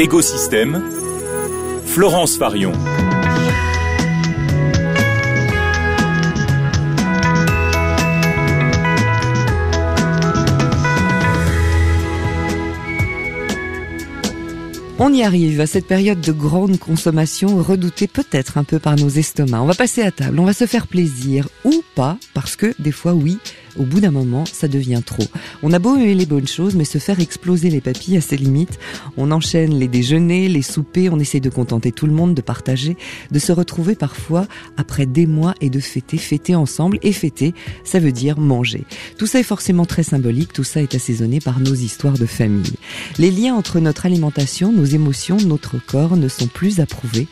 [0.00, 0.82] Écosystème,
[1.84, 2.72] Florence Farion.
[14.98, 19.10] On y arrive à cette période de grande consommation redoutée peut-être un peu par nos
[19.10, 19.60] estomacs.
[19.60, 22.92] On va passer à table, on va se faire plaisir ou pas, parce que des
[22.92, 23.38] fois oui,
[23.78, 25.24] au bout d'un moment, ça devient trop.
[25.62, 28.36] On a beau aimer les bonnes choses, mais se faire exploser les papilles à ses
[28.36, 28.78] limites.
[29.16, 32.96] On enchaîne les déjeuners, les soupers, on essaie de contenter tout le monde, de partager,
[33.30, 36.98] de se retrouver parfois après des mois et de fêter, fêter ensemble.
[37.02, 38.84] Et fêter, ça veut dire manger.
[39.18, 42.74] Tout ça est forcément très symbolique, tout ça est assaisonné par nos histoires de famille.
[43.18, 47.28] Les liens entre notre alimentation, nos émotions, notre corps ne sont plus approuvés,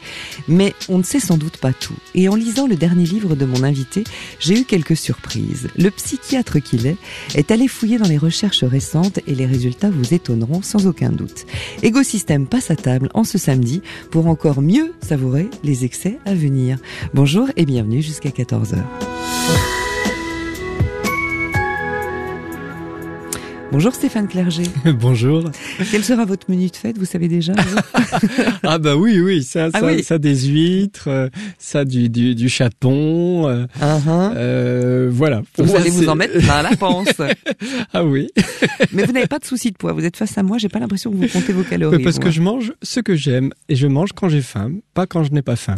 [0.48, 1.96] mais on ne sait sans doute pas tout.
[2.15, 4.05] Et en lisant le dernier livre de mon invité,
[4.41, 5.68] j'ai eu quelques surprises.
[5.77, 5.91] Le
[6.28, 6.98] psychiatre qu'il est,
[7.34, 11.46] est allé fouiller dans les recherches récentes et les résultats vous étonneront sans aucun doute.
[11.82, 16.76] Égosystème passe à table en ce samedi pour encore mieux savourer les excès à venir.
[17.15, 18.76] Bonjour et bienvenue jusqu'à 14h.
[23.71, 24.63] Bonjour Stéphane Clerget.
[24.99, 25.45] Bonjour.
[25.91, 27.52] Quel sera votre menu de fête, vous savez déjà
[28.63, 32.49] Ah bah oui, oui, ça, ah ça, ça, des huîtres, euh, ça du, du, du
[32.49, 34.33] chapon, euh, uh-huh.
[34.37, 35.43] euh, voilà.
[35.59, 37.09] Vous allez vous en mettre plein la panse.
[37.93, 38.29] ah oui.
[38.93, 40.79] Mais vous n'avez pas de souci de poids, vous êtes face à moi, j'ai pas
[40.79, 42.03] l'impression que vous comptez vos calories.
[42.03, 45.25] parce que je mange ce que j'aime et je mange quand j'ai faim, pas quand
[45.25, 45.77] je n'ai pas faim.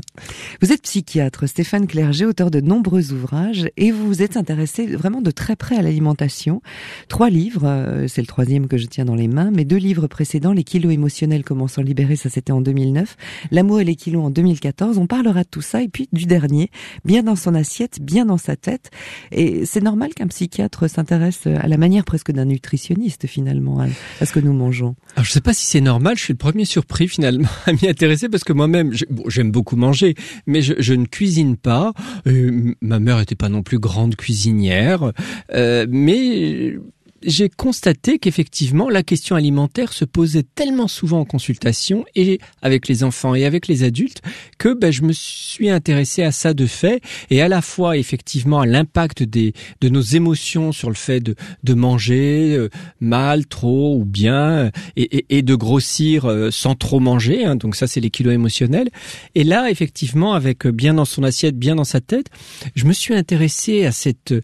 [0.62, 5.22] Vous êtes psychiatre, Stéphane Clerget, auteur de nombreux ouvrages et vous vous êtes intéressé vraiment
[5.22, 6.62] de très près à l'alimentation.
[7.08, 9.50] Trois livres euh, c'est le troisième que je tiens dans les mains.
[9.50, 13.16] Mes deux livres précédents, Les kilos émotionnels, comment s'en libérer, ça c'était en 2009.
[13.50, 14.98] L'amour et les kilos en 2014.
[14.98, 16.70] On parlera de tout ça et puis du dernier,
[17.04, 18.90] bien dans son assiette, bien dans sa tête.
[19.32, 24.32] Et c'est normal qu'un psychiatre s'intéresse à la manière presque d'un nutritionniste finalement à, ce
[24.32, 24.94] que nous mangeons.
[25.16, 26.16] Alors je sais pas si c'est normal.
[26.16, 28.92] Je suis le premier surpris finalement à m'y intéresser parce que moi-même
[29.28, 30.14] j'aime beaucoup manger,
[30.46, 31.92] mais je, ne cuisine pas.
[32.26, 35.12] Euh, ma mère était pas non plus grande cuisinière,
[35.52, 36.76] euh, mais
[37.22, 43.04] j'ai constaté qu'effectivement la question alimentaire se posait tellement souvent en consultation et avec les
[43.04, 44.22] enfants et avec les adultes
[44.58, 48.60] que ben, je me suis intéressé à ça de fait et à la fois effectivement
[48.60, 52.70] à l'impact des de nos émotions sur le fait de, de manger euh,
[53.00, 57.44] mal, trop ou bien et, et, et de grossir euh, sans trop manger.
[57.44, 58.88] Hein, donc ça c'est les kilos émotionnels.
[59.34, 62.26] Et là effectivement avec euh, bien dans son assiette, bien dans sa tête,
[62.74, 64.34] je me suis intéressé à cette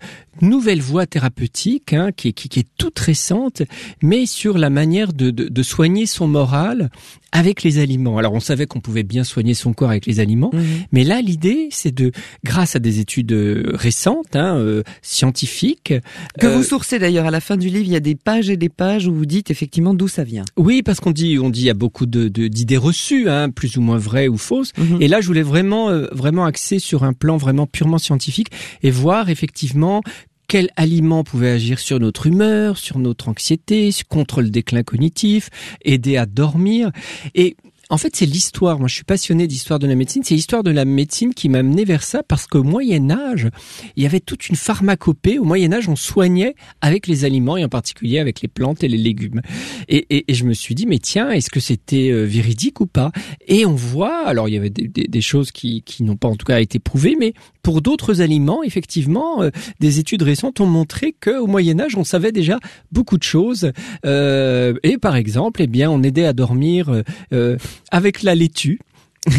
[0.40, 3.62] nouvelle voie thérapeutique hein, qui, est toute récente,
[4.02, 6.90] mais sur la manière de, soigner son moral
[7.36, 8.16] avec les aliments.
[8.16, 10.64] Alors on savait qu'on pouvait bien soigner son corps avec les aliments, mhm.
[10.92, 12.10] mais là l'idée c'est de,
[12.44, 15.92] grâce à des études euh, récentes, hein, euh, scientifiques,
[16.40, 18.48] que vous euh, sourcez d'ailleurs à la fin du livre, il y a des pages
[18.48, 20.44] et des pages où vous dites effectivement d'où ça vient.
[20.56, 23.76] Oui, parce qu'on dit, on dit il y a beaucoup de, d'idées reçues, hein, plus
[23.76, 25.02] ou moins vraies ou fausses, mhm.
[25.02, 28.48] et là je voulais vraiment, vraiment axer sur un plan vraiment purement scientifique
[28.82, 30.02] et voir effectivement
[30.48, 35.50] quel aliment pouvait agir sur notre humeur, sur notre anxiété, contre le déclin cognitif,
[35.82, 36.90] aider à dormir?
[37.34, 37.56] Et
[37.88, 38.80] en fait, c'est l'histoire.
[38.80, 40.22] Moi, je suis passionné d'histoire de la médecine.
[40.24, 43.48] C'est l'histoire de la médecine qui m'a amené vers ça parce qu'au Moyen Âge,
[43.96, 45.38] il y avait toute une pharmacopée.
[45.38, 48.88] Au Moyen Âge, on soignait avec les aliments et en particulier avec les plantes et
[48.88, 49.40] les légumes.
[49.88, 52.86] Et, et, et je me suis dit, mais tiens, est-ce que c'était euh, véridique ou
[52.86, 53.12] pas?
[53.46, 56.34] Et on voit, alors il y avait des, des, choses qui, qui n'ont pas en
[56.34, 57.34] tout cas été prouvées, mais
[57.66, 62.30] pour d'autres aliments, effectivement, euh, des études récentes ont montré qu'au Moyen Âge, on savait
[62.30, 62.60] déjà
[62.92, 63.72] beaucoup de choses.
[64.04, 67.02] Euh, et par exemple, eh bien, on aidait à dormir
[67.32, 67.56] euh,
[67.90, 68.78] avec la laitue.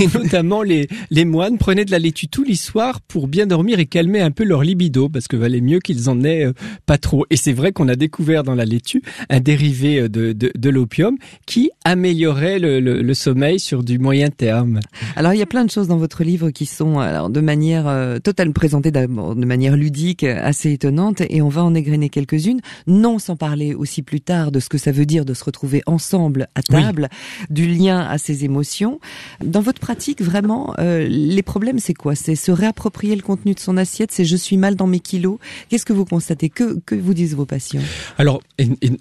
[0.01, 3.79] Et notamment les, les moines prenaient de la laitue tous les soirs pour bien dormir
[3.79, 6.53] et calmer un peu leur libido parce que valait mieux qu'ils en aient euh,
[6.85, 7.25] pas trop.
[7.29, 10.69] Et c'est vrai qu'on a découvert dans la laitue un dérivé euh, de, de, de
[10.69, 14.81] l'opium qui améliorait le, le, le, sommeil sur du moyen terme.
[15.15, 17.87] Alors il y a plein de choses dans votre livre qui sont alors, de manière
[17.87, 22.59] euh, totalement présentées de manière ludique, assez étonnante et on va en égrener quelques-unes.
[22.87, 25.81] Non sans parler aussi plus tard de ce que ça veut dire de se retrouver
[25.85, 27.09] ensemble à table,
[27.49, 28.99] du lien à ses émotions.
[29.43, 32.15] Dans votre pratique, vraiment, euh, les problèmes, c'est quoi?
[32.15, 35.37] C'est se réapproprier le contenu de son assiette, c'est je suis mal dans mes kilos.
[35.69, 36.49] Qu'est-ce que vous constatez?
[36.49, 37.81] Que, que vous disent vos patients?
[38.17, 38.41] Alors,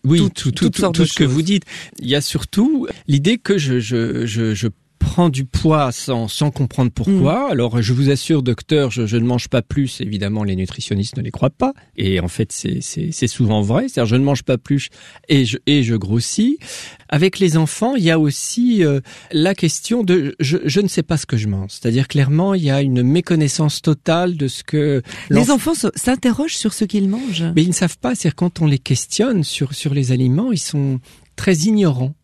[0.05, 1.65] oui, tout, tout, tout, ce que vous dites.
[2.01, 2.76] Il y a surtout
[3.07, 4.69] l'idée que je, je, je, je
[5.07, 7.49] prend du poids sans, sans comprendre pourquoi.
[7.49, 7.53] Mm.
[7.53, 10.01] Alors, je vous assure, docteur, je, je, ne mange pas plus.
[10.01, 11.73] Évidemment, les nutritionnistes ne les croient pas.
[11.97, 13.89] Et en fait, c'est souvent vrai.
[13.89, 14.89] C'est-à-dire, je ne mange pas plus
[15.29, 16.59] et je, et je grossis.
[17.09, 19.01] Avec les enfants, il y a aussi euh,
[19.33, 21.71] la question de je, je, ne sais pas ce que je mange.
[21.71, 25.03] C'est-à-dire, clairement, il y a une méconnaissance totale de ce que...
[25.31, 27.45] Les enfants s'interrogent sur ce qu'ils mangent.
[27.55, 28.15] Mais ils ne savent pas.
[28.15, 31.01] C'est-à-dire, quand on les questionne sur, sur les aliments, ils sont
[31.37, 32.15] très ignorants.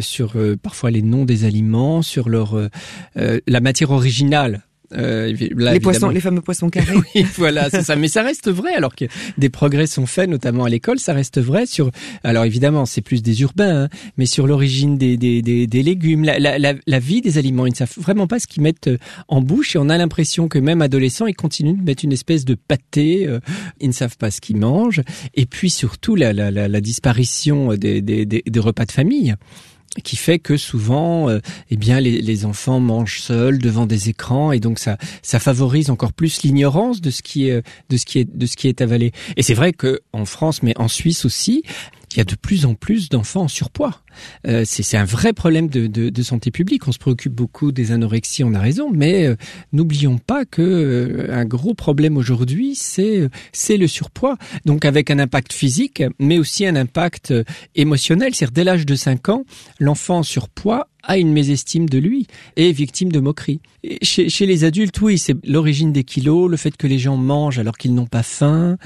[0.00, 2.68] Sur parfois les noms des aliments, sur leur
[3.14, 4.62] la matière originale
[4.96, 6.94] euh, les poissons, les fameux poissons carrés.
[7.14, 7.96] oui, voilà, c'est ça.
[7.96, 9.04] Mais ça reste vrai, alors que
[9.38, 11.90] des progrès sont faits, notamment à l'école, ça reste vrai sur.
[12.22, 16.24] Alors évidemment, c'est plus des urbains, hein, mais sur l'origine des, des, des, des, légumes,
[16.24, 18.88] la, la, la, la, vie des aliments, ils ne savent vraiment pas ce qu'ils mettent
[18.88, 18.98] euh,
[19.28, 22.44] en bouche, et on a l'impression que même adolescents, ils continuent de mettre une espèce
[22.44, 23.26] de pâté.
[23.26, 23.40] Euh,
[23.80, 25.02] ils ne savent pas ce qu'ils mangent,
[25.34, 29.34] et puis surtout la, la, la, disparition des, des, des repas de famille
[30.02, 34.52] qui fait que souvent, euh, eh bien, les, les, enfants mangent seuls devant des écrans
[34.52, 38.18] et donc ça, ça favorise encore plus l'ignorance de ce qui est, de ce qui
[38.18, 39.12] est, de ce qui est avalé.
[39.36, 41.62] Et c'est vrai que en France, mais en Suisse aussi,
[42.12, 44.03] il y a de plus en plus d'enfants en surpoids.
[44.46, 46.88] Euh, c'est un vrai problème de, santé publique.
[46.88, 49.36] On se préoccupe beaucoup des anorexies, on a raison, mais euh,
[49.72, 53.28] n'oublions pas que euh, un gros problème aujourd'hui, c'est
[53.76, 54.36] le surpoids.
[54.64, 57.34] Donc avec un impact physique, mais aussi un impact
[57.74, 58.34] émotionnel.
[58.34, 59.44] C'est-à-dire dès l'âge de 5 ans,
[59.78, 62.26] l'enfant en surpoids a une mésestime de lui
[62.56, 63.60] et est victime de moqueries.
[64.02, 67.58] chez, chez, les adultes, oui, c'est l'origine des kilos, le fait que les gens mangent
[67.58, 68.78] alors qu'ils n'ont pas faim.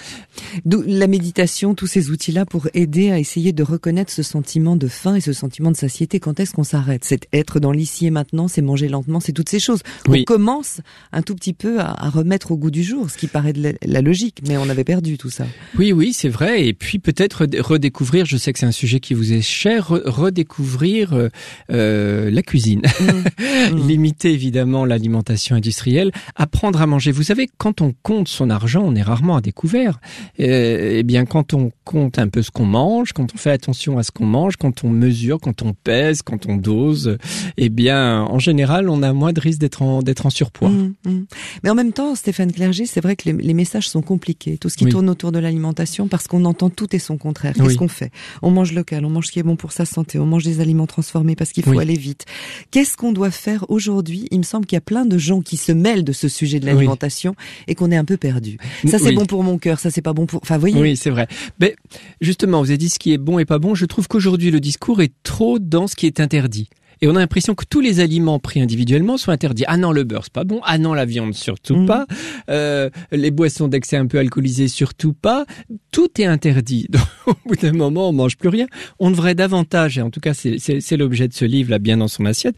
[0.65, 5.15] La méditation, tous ces outils-là pour aider à essayer de reconnaître ce sentiment de faim
[5.19, 6.21] et ce sentiment de satiété.
[6.21, 7.05] Quand est-ce qu'on s'arrête?
[7.05, 9.83] C'est être dans l'ici et maintenant, c'est manger lentement, c'est toutes ces choses.
[10.09, 10.81] On commence
[11.13, 14.01] un tout petit peu à, remettre au goût du jour, ce qui paraît de la,
[14.01, 15.47] logique, mais on avait perdu tout ça.
[15.77, 16.67] Oui, oui, c'est vrai.
[16.67, 21.13] Et puis peut-être redécouvrir, je sais que c'est un sujet qui vous est cher, redécouvrir...
[21.13, 21.29] Euh,
[21.71, 23.73] euh la cuisine, mmh.
[23.73, 23.89] mmh.
[23.89, 27.11] limiter évidemment l'alimentation industrielle, apprendre à manger.
[27.11, 30.01] Vous savez, quand on compte son argent, on est rarement à découvert.
[30.41, 33.99] Euh, eh bien, quand on compte un peu ce qu'on mange, quand on fait attention
[33.99, 37.19] à ce qu'on mange, quand on mesure, quand on pèse, quand on dose,
[37.57, 40.69] eh bien, en général, on a moins de risque d'être en d'être en surpoids.
[40.69, 41.25] Mmh,
[41.63, 44.59] Mais en même temps, Stéphane Clerget, c'est vrai que les, messages sont compliqués.
[44.59, 47.55] Tout ce qui tourne autour de l'alimentation, parce qu'on entend tout et son contraire.
[47.55, 48.11] Qu'est-ce qu'on fait?
[48.43, 50.61] On mange local, on mange ce qui est bon pour sa santé, on mange des
[50.61, 52.27] aliments transformés parce qu'il faut aller vite.
[52.71, 54.29] Qu'est-ce qu'on doit faire aujourd'hui?
[54.31, 56.61] Il me semble qu'il y a plein de gens qui se mêlent de ce sujet
[56.61, 57.35] de l'alimentation
[57.67, 58.59] et qu'on est un peu perdu.
[58.87, 60.41] Ça c'est bon pour mon cœur, ça c'est pas bon pour.
[60.43, 60.81] Enfin, voyez.
[60.81, 61.27] Oui, c'est vrai.
[61.61, 61.77] Mais
[62.21, 63.75] justement, vous avez dit ce qui est bon et pas bon.
[63.75, 66.69] Je trouve qu'aujourd'hui le discours est trop dans ce qui est interdit.
[67.01, 69.65] Et on a l'impression que tous les aliments pris individuellement sont interdits.
[69.69, 70.61] Ah non, le beurre c'est pas bon.
[70.65, 71.87] Ah non, la viande surtout mm.
[71.87, 72.07] pas.
[72.51, 75.47] Euh, les boissons d'excès un peu alcoolisées surtout pas.
[75.93, 76.87] Tout est interdit.
[76.89, 78.67] Donc, au bout d'un moment, on mange plus rien.
[78.99, 82.09] On devrait davantage, et en tout cas c'est l'objet de ce livre là, bien dans
[82.09, 82.57] son assiette,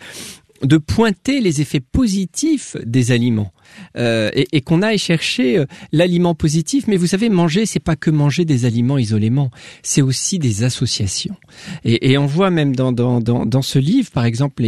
[0.62, 3.52] de pointer les effets positifs des aliments
[3.96, 6.86] euh, et, et qu'on aille chercher euh, l'aliment positif.
[6.86, 9.50] Mais vous savez, manger, c'est pas que manger des aliments isolément,
[9.82, 11.36] c'est aussi des associations.
[11.84, 14.64] Et, et on voit même dans, dans, dans, dans, ce livre, par exemple,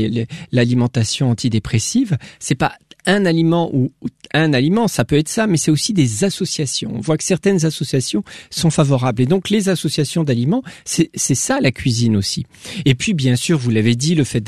[0.53, 2.73] l'alimentation antidépressive, c'est pas
[3.07, 3.91] un aliment ou
[4.35, 6.93] un aliment, ça peut être ça, mais c'est aussi des associations.
[6.95, 9.23] On voit que certaines associations sont favorables.
[9.23, 12.47] Et donc les associations d'aliments, c'est ça la cuisine aussi.
[12.85, 14.43] Et puis bien sûr, vous l'avez dit, le fait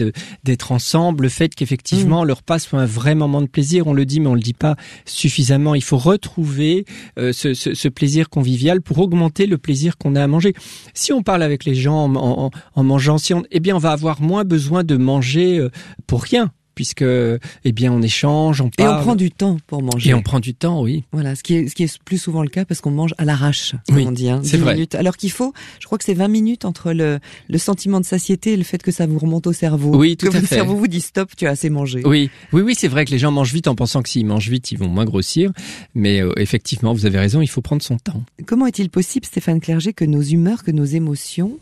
[0.45, 2.27] d'être ensemble, le fait qu'effectivement mmh.
[2.27, 4.55] le repas soit un vrai moment de plaisir, on le dit, mais on le dit
[4.55, 5.75] pas suffisamment.
[5.75, 6.85] Il faut retrouver
[7.19, 10.55] euh, ce, ce, ce, plaisir convivial pour augmenter le plaisir qu'on a à manger.
[10.95, 13.81] Si on parle avec les gens en, en, en mangeant, si on, eh bien on
[13.81, 15.71] va avoir moins besoin de manger euh,
[16.07, 18.91] pour rien puisque eh bien on échange, on parle.
[18.91, 20.11] Et on prend du temps pour manger.
[20.11, 21.05] Et on prend du temps, oui.
[21.13, 23.25] Voilà, ce qui est ce qui est plus souvent le cas parce qu'on mange à
[23.25, 24.31] l'arrache, comme on dit.
[24.31, 24.75] Hein, c'est vrai.
[24.75, 24.95] Minutes.
[24.95, 28.53] Alors qu'il faut, je crois que c'est 20 minutes entre le le sentiment de satiété
[28.53, 29.97] et le fait que ça vous remonte au cerveau.
[29.97, 32.03] Oui, tout que à le cerveau vous dit stop, tu as assez mangé.
[32.05, 34.49] Oui, oui, oui, c'est vrai que les gens mangent vite en pensant que s'ils mangent
[34.49, 35.53] vite, ils vont moins grossir.
[35.95, 38.23] Mais euh, effectivement, vous avez raison, il faut prendre son temps.
[38.47, 41.59] Comment est-il possible, Stéphane Clerget, que nos humeurs, que nos émotions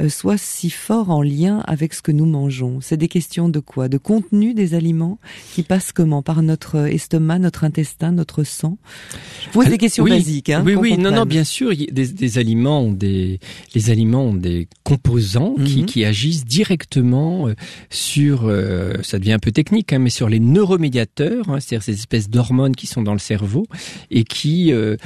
[0.00, 2.80] euh, soient si forts en lien avec ce que nous mangeons?
[2.80, 3.88] C'est des questions de quoi?
[3.88, 5.18] De contenu des aliments
[5.54, 8.78] qui passe comment Par notre estomac, notre intestin, notre sang?
[9.44, 10.50] Je pose des questions basiques.
[10.50, 13.40] Hein, oui, oui, non, non, bien sûr, des, des, aliments ont des,
[13.74, 15.86] les aliments ont des composants qui, mhm.
[15.86, 17.54] qui, agissent directement euh,
[17.90, 21.94] sur, euh, ça devient un peu technique, hein, mais sur les neuromédiateurs, hein, c'est-à-dire ces
[21.94, 23.66] espèces d'hormones qui sont dans le cerveau
[24.10, 24.96] et qui euh,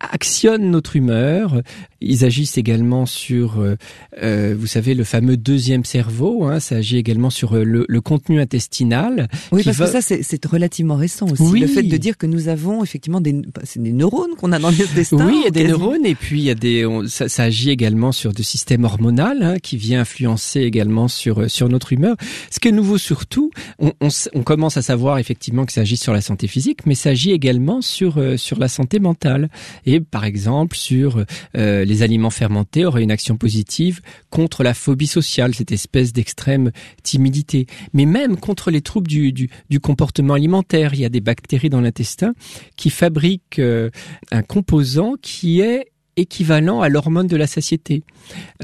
[0.00, 1.60] actionnent notre humeur.
[2.00, 3.76] Ils agissent également sur, euh,
[4.22, 6.44] euh, vous savez, le fameux deuxième cerveau.
[6.44, 9.28] Hein, ça agit également sur euh, le, le contenu intestinal.
[9.52, 11.42] Oui, parce que ça, c'est relativement récent aussi.
[11.42, 11.60] Oui.
[11.60, 15.26] Le fait de dire que nous avons effectivement des, des neurones qu'on a dans l'intestin.
[15.26, 17.70] Oui, il y a des neurones et puis il y a des, ça, ça, agit
[17.70, 22.16] également sur le système hormonal hein, qui vient influencer également sur sur notre humeur.
[22.50, 25.96] Ce qui est nouveau surtout, on, on, on commence à savoir effectivement que ça agit
[25.96, 29.50] sur la santé physique, mais ça agit également sur sur la santé mentale
[29.84, 31.24] et par exemple sur
[31.56, 36.70] euh, les aliments fermentés aurait une action positive contre la phobie sociale, cette espèce d'extrême
[37.02, 40.94] timidité, mais même contre les troubles du, du, du, comportement alimentaire.
[40.94, 42.32] Il y a des bactéries dans l'intestin
[42.76, 43.90] qui fabriquent euh,
[44.30, 45.90] un composant qui est
[46.20, 48.02] équivalent à l'hormone de la satiété.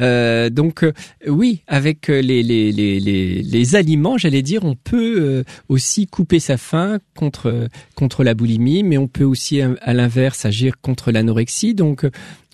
[0.01, 0.93] Euh, donc euh,
[1.27, 6.39] oui, avec les, les, les, les, les aliments, j'allais dire, on peut euh, aussi couper
[6.39, 11.75] sa faim contre contre la boulimie, mais on peut aussi à l'inverse agir contre l'anorexie.
[11.75, 12.07] Donc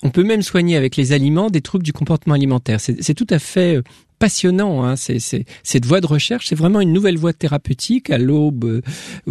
[0.02, 2.80] on peut même soigner avec les aliments des troubles du comportement alimentaire.
[2.80, 3.80] C'est tout à fait
[4.22, 4.84] passionnant.
[4.84, 4.94] Hein.
[4.94, 5.18] C'est,
[5.64, 8.80] cette voie de recherche, c'est vraiment une nouvelle voie thérapeutique à l'aube, euh,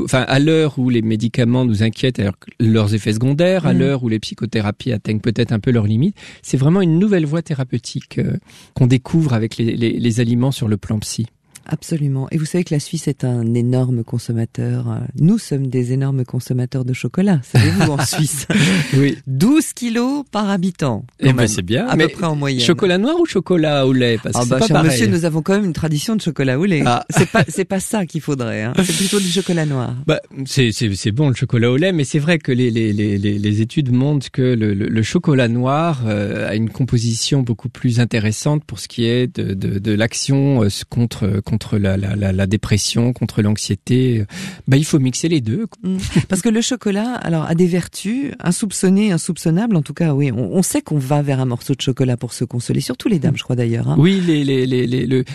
[0.04, 3.80] enfin à l'heure où les médicaments nous inquiètent, alors leurs effets secondaires, à mmh.
[3.80, 6.18] l'heure où les psychothérapies atteignent peut-être un peu leurs limites.
[6.42, 8.36] C'est vraiment une nouvelle voie thérapeutique euh,
[8.74, 11.28] qu'on découvre avec les, les aliments sur le plan psy.
[11.66, 12.28] Absolument.
[12.32, 15.00] Et vous savez que la Suisse est un énorme consommateur.
[15.16, 18.48] Nous sommes des énormes consommateurs de chocolat, savez-vous, en Suisse.
[18.98, 19.18] oui.
[19.28, 21.06] 12 kilos par habitant.
[21.20, 21.88] Eh ben, c'est bien.
[21.88, 22.62] À peu près en moyenne.
[22.62, 24.18] Chocolat noir ou chocolat au lait?
[24.22, 26.84] Parce ah bah, cher monsieur, nous avons quand même une tradition de chocolat au lait.
[26.86, 27.06] Ah.
[27.10, 28.74] C'est pas, c'est pas ça qu'il faudrait, hein.
[28.84, 29.96] C'est plutôt du chocolat noir.
[30.08, 32.94] Bah, c'est, c'est, c'est bon le chocolat au lait, mais c'est vrai que les, les,
[32.94, 38.00] les, les, études montrent que le, le, chocolat noir euh, a une composition beaucoup plus
[38.00, 42.16] intéressante pour ce qui est de, de, de l'action euh, contre, contre contre la, la,
[42.16, 44.24] la, dépression, contre l'anxiété.
[44.70, 45.68] Bah, il faut mixer les deux.
[45.84, 45.98] Mm.
[46.30, 49.76] Parce que le chocolat, alors, a des vertus insoupçonnées, insoupçonnables.
[49.76, 52.32] En tout cas, oui, on, on sait qu'on va vers un morceau de chocolat pour
[52.32, 52.80] se consoler.
[52.80, 53.90] Surtout les dames, je crois d'ailleurs.
[53.90, 53.98] Hein.
[54.00, 55.26] Oui, les, les, les, le,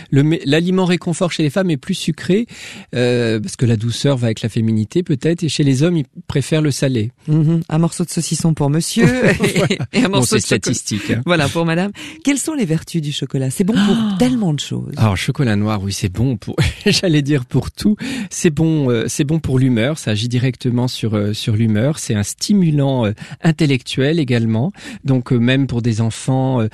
[0.46, 2.46] l'aliment réconfort chez les femmes est plus sucré
[2.94, 5.42] euh, parce que la douceur va avec la féminité peut-être.
[5.42, 7.12] Et chez les hommes, ils préfèrent le salé.
[7.28, 7.62] Mm-hmm.
[7.68, 9.06] Un morceau de saucisson pour monsieur
[9.92, 11.11] et, un morceau de statistique.
[11.11, 11.20] Hein.
[11.26, 11.90] Voilà pour madame.
[12.25, 13.50] Quelles sont les vertus du chocolat?
[13.50, 14.16] C'est bon pour ah.
[14.18, 14.94] tellement de choses.
[14.96, 17.96] Alors chocolat noir, oui, c'est bon pour, j'allais dire pour tout.
[18.30, 19.98] C'est bon, euh, c'est bon pour l'humeur.
[19.98, 21.98] Ça agit directement sur euh, sur l'humeur.
[21.98, 24.72] C'est un stimulant euh, intellectuel également.
[25.04, 26.66] Donc même pour des enfants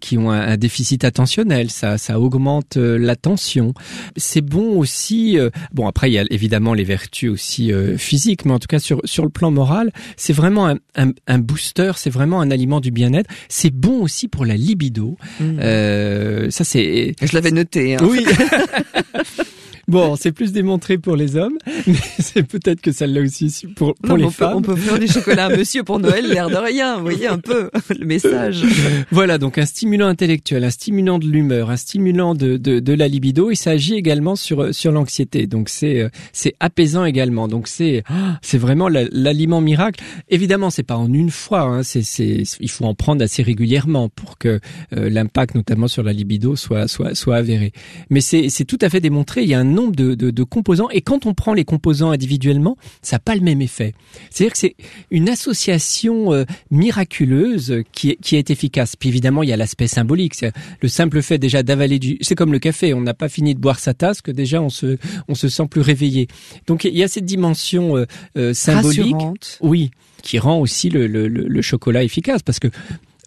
[0.00, 3.74] qui ont un, déficit attentionnel, ça ça augmente l'attention.
[4.16, 5.38] C'est bon aussi.
[5.72, 9.00] bon après il y a évidemment les vertus aussi physiques, mais en tout cas sur
[9.04, 11.92] sur le plan moral, c'est vraiment un, un, un booster.
[11.96, 13.30] C'est vraiment un aliment du bien-être.
[13.48, 15.16] C'est bon aussi pour la libido.
[15.40, 16.50] Mmh.
[16.50, 17.14] ça c'est.
[17.20, 17.96] Je l'avais noté.
[17.96, 18.00] Hein.
[18.02, 18.24] Oui.
[18.58, 19.57] ハハハハ!
[19.88, 23.94] Bon, c'est plus démontré pour les hommes, mais c'est peut-être que ça l'a aussi pour,
[23.94, 24.56] pour les femmes.
[24.56, 27.38] on peut faire du chocolat à monsieur pour Noël, l'air de rien, vous voyez un
[27.38, 28.64] peu le message.
[29.10, 33.08] Voilà, donc un stimulant intellectuel, un stimulant de l'humeur, un stimulant de, de, de, la
[33.08, 35.46] libido, et ça agit également sur, sur l'anxiété.
[35.46, 37.48] Donc c'est c'est apaisant également.
[37.48, 38.04] Donc c'est
[38.42, 40.04] c'est vraiment l'aliment miracle.
[40.28, 44.10] Évidemment, c'est pas en une fois, hein, c'est c'est il faut en prendre assez régulièrement
[44.10, 44.60] pour que
[44.94, 47.72] euh, l'impact, notamment sur la libido, soit soit soit avéré.
[48.10, 49.44] Mais c'est c'est tout à fait démontré.
[49.44, 52.10] Il y a un nombre de, de, de, composants et quand on prend les composants
[52.10, 53.94] individuellement, ça n'a pas le même effet.
[54.30, 54.76] C'est-à-dire que c'est
[55.10, 58.96] une association euh, miraculeuse qui est, qui est efficace.
[58.96, 60.34] Puis évidemment, il y a l'aspect symbolique.
[60.34, 62.18] C'est le simple fait déjà d'avaler du.
[62.20, 62.94] C'est comme le café.
[62.94, 65.66] On n'a pas fini de boire sa tasse que déjà on se on se sent
[65.70, 66.28] plus réveillé.
[66.66, 68.06] Donc il y a cette dimension euh,
[68.36, 69.14] euh symbolique.
[69.60, 69.90] Oui
[70.22, 72.68] qui rend aussi le, le, le, chocolat efficace parce que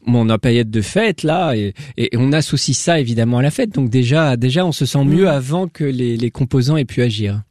[0.06, 3.72] mon a période de fête là et, et, on associe ça évidemment à la fête
[3.72, 5.28] donc déjà déjà on se sent mieux mm.
[5.28, 7.42] avant que les, les composants aient pu agir.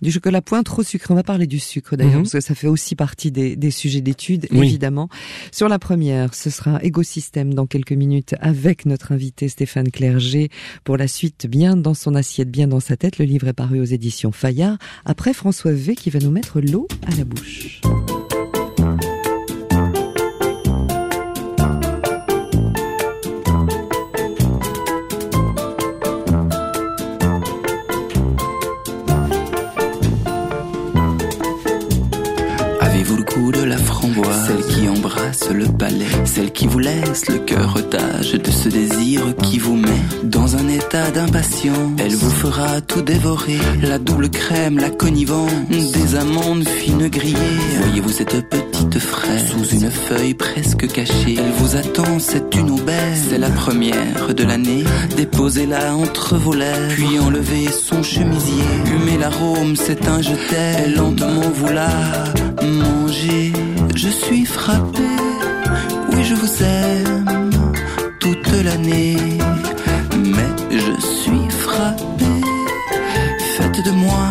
[0.00, 1.12] Du chocolat point trop sucré.
[1.12, 2.22] On va parler du sucre d'ailleurs mm-hmm.
[2.22, 5.08] parce que ça fait aussi partie des, des sujets d'étude évidemment.
[5.52, 10.48] Sur la première, ce sera écosystème dans quelques minutes avec notre invité Stéphane Clerget
[10.84, 13.18] pour la suite bien dans son assiette, bien dans sa tête.
[13.18, 14.78] Le livre est paru aux éditions Fayard.
[15.04, 17.80] Après François V qui va nous mettre l'eau à la bouche.
[34.52, 39.22] Celle qui embrasse le palais, celle qui vous laisse le cœur otage de ce désir
[39.42, 41.98] qui vous met dans un état d'impatience.
[41.98, 47.36] Elle vous fera tout dévorer, la double crème, la connivence, des amandes fines grillées.
[47.80, 51.36] Voyez-vous cette petite fraise sous une feuille presque cachée?
[51.38, 54.84] Elle vous attend, c'est une aubaine, c'est la première de l'année.
[55.16, 58.64] Déposez-la entre vos lèvres, puis enlevez son chemisier.
[58.86, 61.88] Humez l'arôme, c'est un je t'aime, lentement vous la
[62.62, 63.52] mangez
[63.94, 65.08] je suis frappé,
[66.12, 67.72] oui je vous aime
[68.20, 69.16] toute l'année,
[70.16, 72.32] mais je suis frappé,
[73.56, 74.30] faites de moi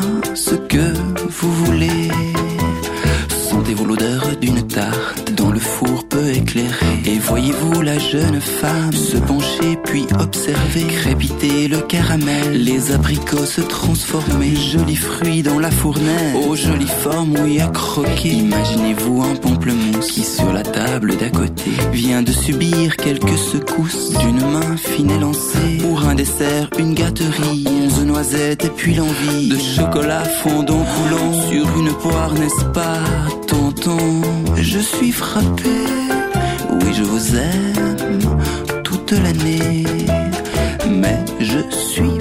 [8.11, 15.43] jeune femme se pencher puis observer Crépiter le caramel, les abricots se transformer Jolis fruits
[15.43, 18.29] dans la fournaise, aux jolies formes oui à croquer.
[18.29, 24.41] Imaginez-vous un pamplemousse qui sur la table d'à côté Vient de subir quelques secousses d'une
[24.41, 30.23] main fine élancée Pour un dessert, une gâterie, onze noisettes et puis l'envie De chocolat
[30.23, 32.99] fondant coulant sur une poire n'est-ce pas
[34.55, 35.69] je suis frappé,
[36.69, 37.90] Oui, je vous aime
[39.11, 39.83] toute l'année,
[40.89, 42.20] mais je suis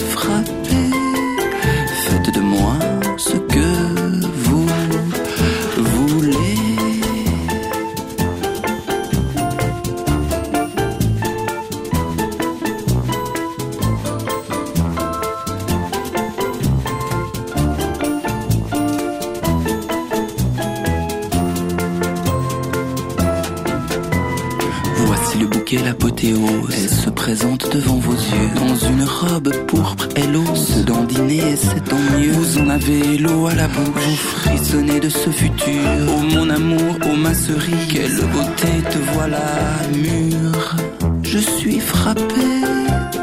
[35.11, 35.83] ce futur.
[36.09, 37.87] Oh mon amour, oh ma cerise.
[37.89, 39.49] Quelle beauté te voilà
[39.93, 40.77] mûre.
[41.23, 42.49] Je suis frappé.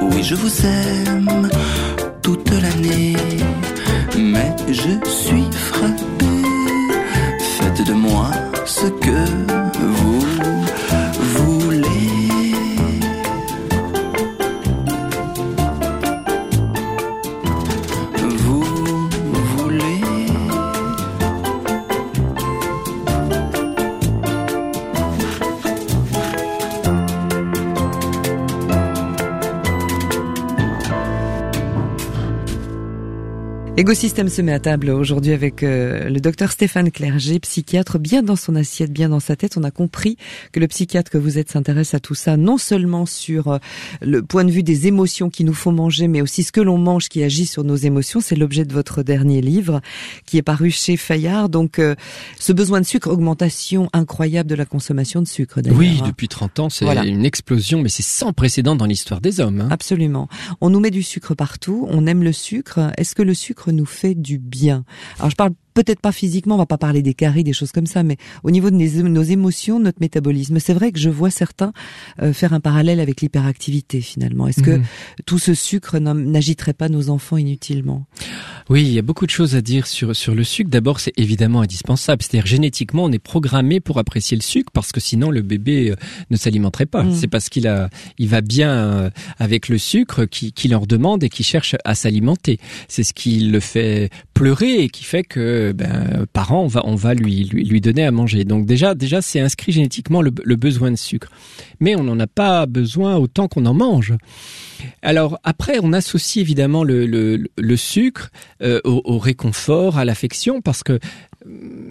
[0.02, 1.50] Oui, je vous aime
[2.22, 3.16] toute l'année.
[4.18, 6.26] Mais je suis frappé.
[7.58, 8.32] Faites de moi
[8.66, 9.20] ce que
[9.80, 10.07] vous
[33.88, 38.36] Écosystème se met à table aujourd'hui avec euh, le docteur Stéphane Clerget, psychiatre, bien dans
[38.36, 39.56] son assiette, bien dans sa tête.
[39.56, 40.18] On a compris
[40.52, 43.58] que le psychiatre que vous êtes s'intéresse à tout ça, non seulement sur euh,
[44.02, 46.78] le point de vue des émotions qui nous font manger, mais aussi ce que l'on
[46.78, 48.20] mange qui agit sur nos émotions.
[48.20, 49.80] C'est l'objet de votre dernier livre
[50.26, 51.48] qui est paru chez Fayard.
[51.48, 51.96] Donc, euh,
[52.38, 55.62] ce besoin de sucre, augmentation incroyable de la consommation de sucre.
[55.72, 56.08] Oui, hein.
[56.08, 57.06] depuis 30 ans, c'est Voilà.
[57.06, 59.62] une explosion, mais c'est sans précédent dans l'histoire des hommes.
[59.62, 59.70] hein.
[59.72, 60.28] Absolument.
[60.60, 62.92] On nous met du sucre partout, on aime le sucre.
[62.98, 64.84] Est-ce que le sucre nous fait du bien.
[65.20, 67.86] Alors je parle peut-être pas physiquement, on va pas parler des caries, des choses comme
[67.86, 70.60] ça, mais au niveau de nos émotions, notre métabolisme.
[70.60, 71.72] C'est vrai que je vois certains
[72.22, 74.48] euh, faire un parallèle avec l'hyperactivité finalement.
[74.48, 74.84] Est-ce que Mhm.
[75.28, 78.08] tout ce sucre n'agiterait pas nos enfants inutilement?
[78.70, 80.70] Oui, il y a beaucoup de choses à dire sur sur le sucre.
[80.70, 82.24] D'abord, c'est évidemment indispensable.
[82.24, 85.96] C'est-à-dire génétiquement, on est programmé pour apprécier le sucre parce que sinon le bébé euh,
[86.32, 87.04] ne s'alimenterait pas.
[87.04, 87.14] Mm.
[87.14, 91.24] C'est parce qu'il a, il va bien euh, avec le sucre qui qui leur demande
[91.24, 92.58] et qui cherche à s'alimenter.
[92.88, 96.96] C'est ce qui le fait pleurer et qui fait que ben parents on va on
[96.96, 98.46] va lui lui, lui donner à manger.
[98.46, 101.30] Donc déjà déjà c'est inscrit génétiquement le, besoin de sucre.
[101.80, 104.16] Mais on n'en a pas besoin autant qu'on en mange.
[105.02, 108.30] Alors après, on associe évidemment le, le, le sucre
[108.62, 111.00] euh, au, réconfort, à l'affection, parce que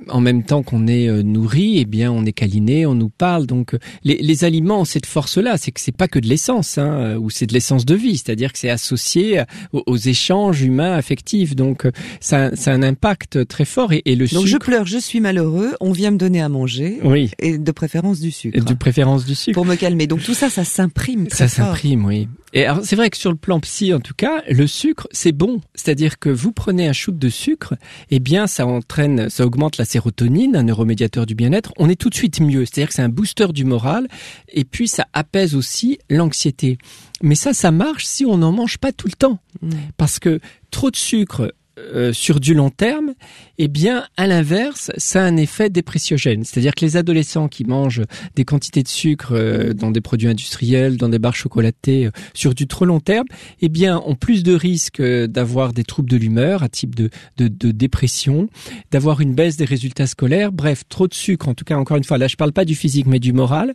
[0.08, 3.46] en même temps qu'on est euh, nourri, eh bien on est câliné, on nous parle.
[3.46, 6.78] Donc euh, les, les aliments ont cette force-là, c'est que c'est pas que de l'essence,
[6.78, 9.42] hein, euh, ou c'est de l'essence de vie, c'est-à-dire que c'est associé
[9.72, 11.56] aux, aux échanges humains affectifs.
[11.56, 11.88] Donc
[12.20, 13.92] ça, ça a un impact très fort.
[13.92, 16.98] Et, et le Donc je pleure, je suis malheureux, on vient me donner à manger
[17.04, 19.54] oui, et de préférence du sucre de préférence du sucre.
[19.54, 20.06] pour me calmer.
[20.06, 22.28] Donc tout ça, ça s'imprime très Ça s'imprime, oui.
[22.56, 25.60] Et c'est vrai que sur le plan psy, en tout cas, le sucre, c'est bon.
[25.74, 27.74] C'est-à-dire que vous prenez un shoot de sucre,
[28.10, 31.74] eh bien, ça entraîne, ça augmente la sérotonine, un neuromédiateur du bien-être.
[31.76, 32.64] On est tout de suite mieux.
[32.64, 34.08] C'est-à-dire que c'est un booster du moral.
[34.48, 36.78] Et puis, ça apaise aussi l'anxiété.
[37.20, 39.38] Mais ça, ça marche si on n'en mange pas tout le temps.
[39.60, 39.72] Mm.
[39.98, 40.40] Parce que
[40.70, 43.12] trop de sucre euh, sur du long terme,
[43.58, 46.42] eh bien, à l'inverse, ça a un effet dépressiogène.
[46.42, 48.02] C'est-à-dire que les adolescents qui mangent
[48.34, 52.54] des quantités de sucre euh, dans des produits industriels, dans des barres chocolatées, euh, sur
[52.54, 53.26] du trop long terme,
[53.60, 57.48] eh bien, ont plus de risques d'avoir des troubles de l'humeur, à type de, de,
[57.48, 58.48] de dépression,
[58.90, 60.52] d'avoir une baisse des résultats scolaires.
[60.52, 62.74] Bref, trop de sucre, en tout cas, encore une fois, là, je parle pas du
[62.74, 63.74] physique, mais du moral.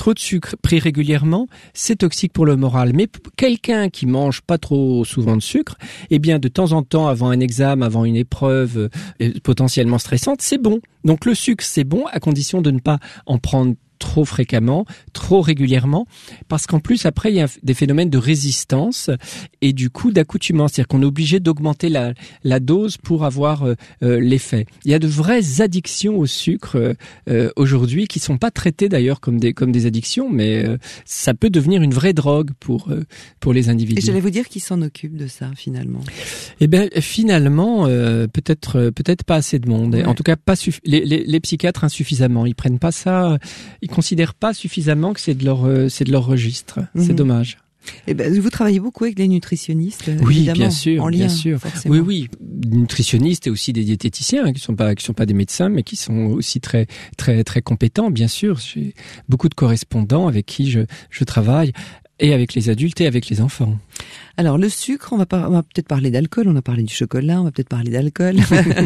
[0.00, 2.92] Trop de sucre pris régulièrement, c'est toxique pour le moral.
[2.94, 5.76] Mais quelqu'un qui mange pas trop souvent de sucre,
[6.08, 8.88] eh bien, de temps en temps, avant un examen, avant une épreuve
[9.20, 10.80] euh, potentiellement stressante, c'est bon.
[11.04, 15.40] Donc le sucre, c'est bon à condition de ne pas en prendre trop fréquemment, trop
[15.42, 16.08] régulièrement,
[16.48, 19.10] parce qu'en plus après il y a des phénomènes de résistance
[19.62, 23.74] et du coup d'accoutumance, c'est-à-dire qu'on est obligé d'augmenter la, la dose pour avoir euh,
[24.02, 24.66] euh, l'effet.
[24.84, 26.96] Il y a de vraies addictions au sucre
[27.28, 31.34] euh, aujourd'hui qui sont pas traitées d'ailleurs comme des comme des addictions, mais euh, ça
[31.34, 32.88] peut devenir une vraie drogue pour
[33.38, 34.02] pour les Et individus.
[34.04, 36.00] j'allais vous dire qui s'en occupe de ça finalement.
[36.60, 39.94] Eh bien, finalement, peut-être peut-être pas assez de monde.
[39.94, 40.04] Ouais.
[40.06, 42.46] En tout cas, pas les, les, les psychiatres insuffisamment.
[42.46, 43.38] Ils prennent pas ça.
[43.82, 46.80] Ils considèrent pas suffisamment que c'est de leur euh, c'est de leur registre.
[46.96, 47.16] C'est Mhm.
[47.16, 47.58] dommage.
[48.06, 51.20] Eh ben, vous travaillez beaucoup avec les nutritionnistes, euh, Oui, évidemment, bien sûr, en bien
[51.26, 51.58] lien, sûr.
[51.58, 51.94] forcément.
[51.94, 52.28] Oui, oui,
[52.70, 55.82] nutritionnistes et aussi des diététiciens hein, qui sont pas qui sont pas des médecins, mais
[55.82, 58.10] qui sont aussi très très très compétents.
[58.10, 58.94] Bien sûr, j'ai
[59.30, 61.72] beaucoup de correspondants avec qui je je travaille.
[62.20, 63.76] Et avec les adultes et avec les enfants.
[64.36, 67.50] Alors le sucre, on va, peut-être parler d'alcool, on a parlé du chocolat, on va
[67.50, 68.36] peut-être parler d'alcool.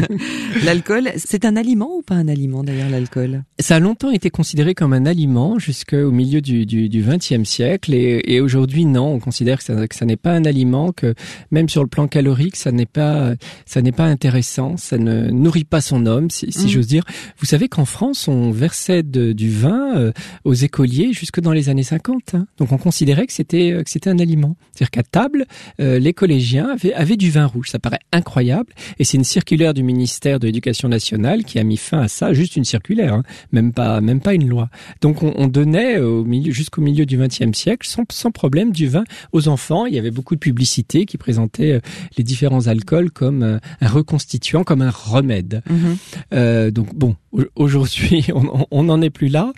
[0.65, 3.43] l'alcool, c'est un aliment ou pas un aliment d'ailleurs l'alcool?
[3.59, 7.93] Ça a longtemps été considéré comme un aliment jusqu'au milieu du, du, du XXe siècle
[7.93, 11.13] et, et aujourd'hui non, on considère que ça, que ça n'est pas un aliment, que
[11.51, 13.33] même sur le plan calorique, ça n'est pas
[13.65, 16.69] ça n'est pas intéressant, ça ne nourrit pas son homme, si, si mm.
[16.69, 17.03] j'ose dire.
[17.39, 20.11] Vous savez qu'en France, on versait du vin euh,
[20.43, 22.47] aux écoliers jusque dans les années 50, hein.
[22.57, 25.45] donc on considérait que c'était que c'était un aliment, c'est-à-dire qu'à table
[25.79, 27.69] euh, les collégiens avaient, du vin rouge.
[27.69, 28.73] Ça paraît incroyable.
[28.99, 32.33] Et c'est une circulaire du ministère de l'Éducation nationale qui a mis fin à ça,
[32.33, 33.23] juste une circulaire, hein.
[33.51, 34.69] même pas même pas une loi.
[35.01, 39.03] Donc on, donnait au milieu jusqu'au milieu du XXe siècle sans, sans problème du vin
[39.31, 39.85] aux enfants.
[39.85, 41.79] Il y avait beaucoup de publicités qui présentaient euh,
[42.17, 45.61] les différents alcools comme euh, un reconstituant, comme un remède.
[45.69, 46.71] Mm-hmm.
[46.71, 47.15] donc bon,
[47.55, 48.27] aujourd'hui
[48.71, 49.53] on n'en est plus là.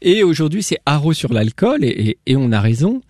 [0.00, 3.00] Et aujourd'hui c'est haro sur l'alcool et, et on a raison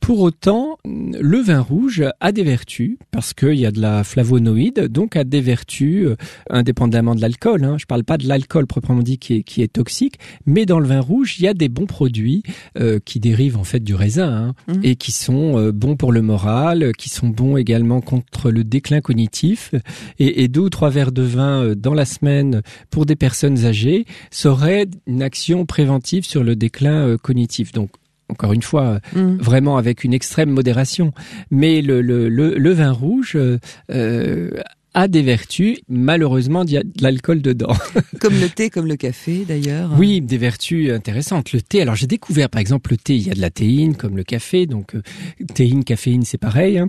[0.00, 4.88] pour autant, le vin rouge a des vertus parce qu'il y a de la flavonoïde,
[4.88, 6.16] donc a des vertus euh,
[6.48, 7.64] indépendamment de l'alcool.
[7.64, 7.76] Hein.
[7.78, 10.86] Je parle pas de l'alcool proprement dit qui est, qui est, toxique, mais dans le
[10.86, 12.42] vin rouge, il y a des bons produits
[12.78, 14.80] euh, qui dérivent en fait du raisin hein, mmh.
[14.82, 19.00] et qui sont euh, bons pour le moral, qui sont bons également contre le déclin
[19.00, 19.74] cognitif.
[20.18, 24.06] Et, et deux ou trois verres de vin dans la semaine pour des personnes âgées
[24.30, 27.72] serait une action préventive sur le déclin cognitif.
[27.72, 27.90] Donc
[28.30, 29.36] encore une fois, mm.
[29.36, 31.12] vraiment avec une extrême modération.
[31.50, 33.36] Mais le, le, le, vin rouge
[33.90, 34.50] euh,
[34.94, 35.78] a des vertus.
[35.88, 37.74] Malheureusement, il y a de l'alcool dedans.
[38.20, 39.90] comme le thé, comme le café d'ailleurs.
[39.98, 41.52] Oui, des vertus intéressantes.
[41.52, 43.96] Le thé, alors j'ai découvert par exemple le thé, il y a de la théine
[43.96, 45.02] comme le café, donc euh,
[45.54, 46.78] théine, caféine, c'est pareil.
[46.78, 46.88] Hein.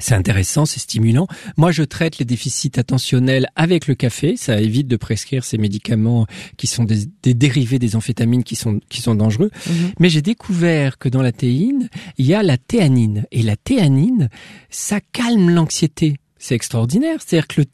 [0.00, 1.28] C'est intéressant, c'est stimulant.
[1.56, 4.36] Moi, je traite les déficits attentionnels avec le café.
[4.36, 9.02] Ça évite de prescrire ces médicaments qui sont des, dérivés des amphétamines qui sont qui
[9.02, 9.50] sont dangereux.
[9.66, 9.92] Mhm.
[10.00, 14.28] Mais j'ai découvert que dans la théine, il y a la théanine et la théanine,
[14.70, 16.16] ça calme l'anxiété.
[16.38, 17.18] C'est extraordinaire.
[17.20, 17.66] C'est-à-dire que le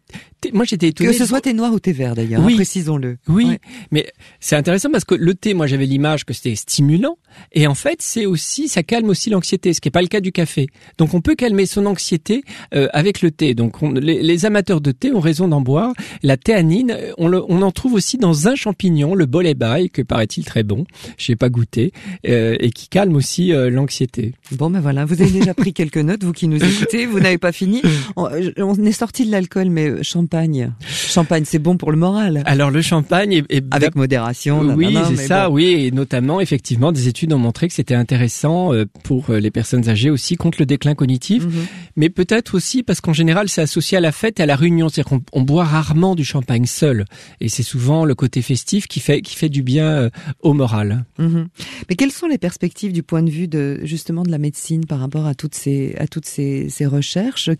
[0.52, 1.10] moi j'étais étonné.
[1.10, 2.54] Que ce soit thé noir ou thé vert d'ailleurs, hein, oui.
[2.54, 3.18] précisons-le.
[3.28, 3.58] Oui,
[3.90, 4.06] mais
[4.40, 7.18] c'est intéressant parce que le thé, moi j'avais l'image que c'était stimulant,
[7.52, 10.20] et en fait c'est aussi, ça calme aussi l'anxiété, ce qui n'est pas le cas
[10.20, 10.68] du café.
[10.98, 13.54] Donc on peut calmer son anxiété euh, avec le thé.
[13.54, 15.92] Donc les, amateurs de thé ont raison d'en boire.
[16.22, 20.62] La théanine, on, on, en trouve aussi dans un champignon, le bolébaï, que paraît-il très
[20.62, 20.84] bon,
[21.16, 21.92] je n'ai pas goûté,
[22.28, 24.34] euh, et qui calme aussi euh, l'anxiété.
[24.52, 27.38] Bon ben voilà, vous avez déjà pris quelques notes, vous qui nous écoutez, vous n'avez
[27.38, 27.82] pas fini.
[28.16, 28.28] On,
[28.58, 31.44] on est sorti de l'alcool, mais champagne champagne.
[31.44, 32.42] c'est bon pour le moral.
[32.46, 34.60] Alors le champagne est, avec modération.
[34.60, 35.50] Oui, c'est ça.
[35.50, 39.50] Oui, et notamment effectivement, des études ont montré que c'était intéressant euh, pour euh, les
[39.50, 41.66] personnes âgées aussi contre le déclin cognitif, mhm.
[41.96, 44.88] mais peut-être aussi parce qu'en général, c'est associé à la fête et à la réunion.
[44.88, 47.04] C'est-à-dire qu'on boit rarement du champagne seul,
[47.40, 51.04] et c'est souvent le côté festif qui fait qui fait du bien euh, au moral.
[51.18, 51.48] Mhm.
[51.88, 55.00] Mais quelles sont les perspectives du point de vue de justement de la médecine par
[55.00, 57.50] rapport à toutes ces à toutes ces, ces recherches?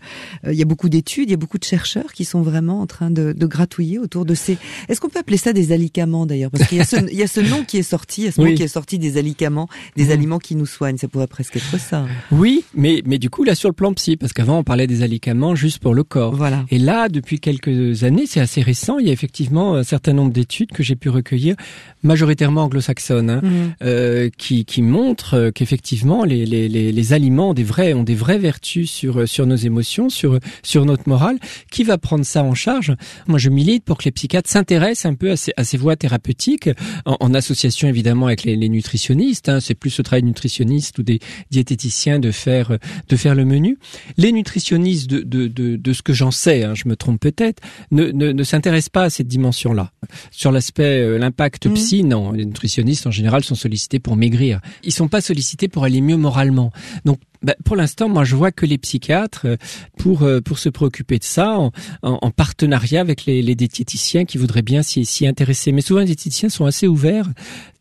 [0.45, 2.87] Il y a beaucoup d'études, il y a beaucoup de chercheurs qui sont vraiment en
[2.87, 4.57] train de, gratouiller autour de ces.
[4.89, 6.51] Est-ce qu'on peut appeler ça des alicaments d'ailleurs?
[6.51, 8.27] Parce qu'il y, a ce, il y a ce nom qui est sorti, il y
[8.27, 10.11] a ce nom qui est sorti des alicaments, des mmh.
[10.11, 10.97] aliments qui nous soignent.
[10.97, 12.05] Ça pourrait presque être ça.
[12.31, 15.01] Oui, mais mais du coup là sur le plan psy, parce qu'avant on parlait des
[15.01, 16.35] alicaments juste pour le corps.
[16.35, 16.65] Voilà.
[16.69, 20.31] Et là depuis quelques années, c'est assez récent, il y a effectivement un certain nombre
[20.31, 21.55] d'études que j'ai pu recueillir,
[22.03, 23.49] majoritairement anglo-saxonnes, hein, mmh.
[23.83, 28.15] euh, qui qui montrent qu'effectivement les, les, les, les aliments ont des vrais ont des
[28.15, 31.37] vraies vertus sur sur nos émotions, sur sur notre morale.
[31.71, 32.95] Qui va prendre ça en charge.
[33.27, 35.95] Moi, je milite pour que les psychiatres s'intéressent un peu à ces, à ces voies
[35.95, 36.69] thérapeutiques,
[37.05, 39.49] en, association évidemment avec les, les nutritionnistes.
[39.49, 39.59] Hein.
[39.59, 41.19] C'est plus le travail nutritionniste ou des
[41.51, 43.77] diététiciens de faire de faire le menu.
[44.17, 47.61] Les nutritionnistes, de, de, de, de ce que j'en sais, hein, je me trompe peut-être,
[47.91, 49.91] ne, ne, ne s'intéressent pas à cette dimension-là.
[50.31, 51.73] Sur l'aspect, euh, l'impact mmh.
[51.73, 52.31] psy, non.
[52.31, 54.61] Les nutritionnistes en général sont sollicités pour maigrir.
[54.83, 56.71] Ils sont pas sollicités pour aller mieux moralement.
[57.05, 59.55] Donc bah, pour l'instant, moi, je vois que les psychiatres, euh,
[59.97, 61.71] pour euh, pour se préoccuper de ça, en,
[62.01, 65.71] en, partenariat avec les, les, diététiciens qui voudraient bien s'y intéresser.
[65.71, 67.29] Mais souvent, les diététiciens sont assez ouverts,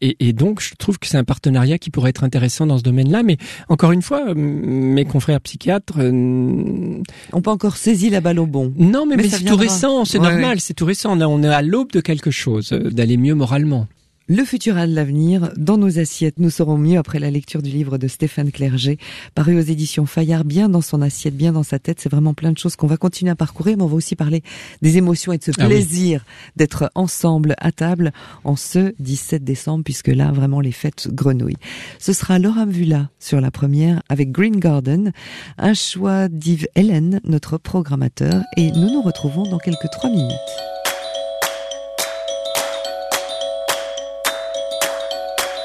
[0.00, 2.82] et, et donc je trouve que c'est un partenariat qui pourrait être intéressant dans ce
[2.82, 3.22] domaine-là.
[3.22, 3.36] Mais
[3.68, 8.72] encore une fois, mes confrères psychiatres euh, ont pas encore saisi la balle au bon.
[8.76, 11.18] Non, mais, mais, c'est tout récent, c'est normal, c'est tout récent.
[11.20, 13.86] On est à l'aube de quelque chose, d'aller mieux moralement.
[14.28, 15.52] Le futur de l'avenir.
[15.56, 18.98] Dans nos assiettes, nous saurons mieux après la lecture du livre de Stéphane Clerget,
[19.36, 22.00] paru aux éditions Fayard, bien dans son assiette, bien dans sa tête.
[22.00, 24.42] C'est vraiment plein de choses qu'on va continuer à parcourir, mais on va aussi parler
[24.82, 26.24] des émotions et de ce ah plaisir
[26.56, 28.10] d'être ensemble à table
[28.42, 31.54] en ce 17 décembre, puisque là, vraiment, les fêtes grenouillent.
[32.00, 35.12] Ce sera Laura Mvula sur la première avec Green Garden,
[35.56, 40.75] un choix d'Yves Hélène, notre programmateur, et nous nous retrouvons dans quelques trois minutes.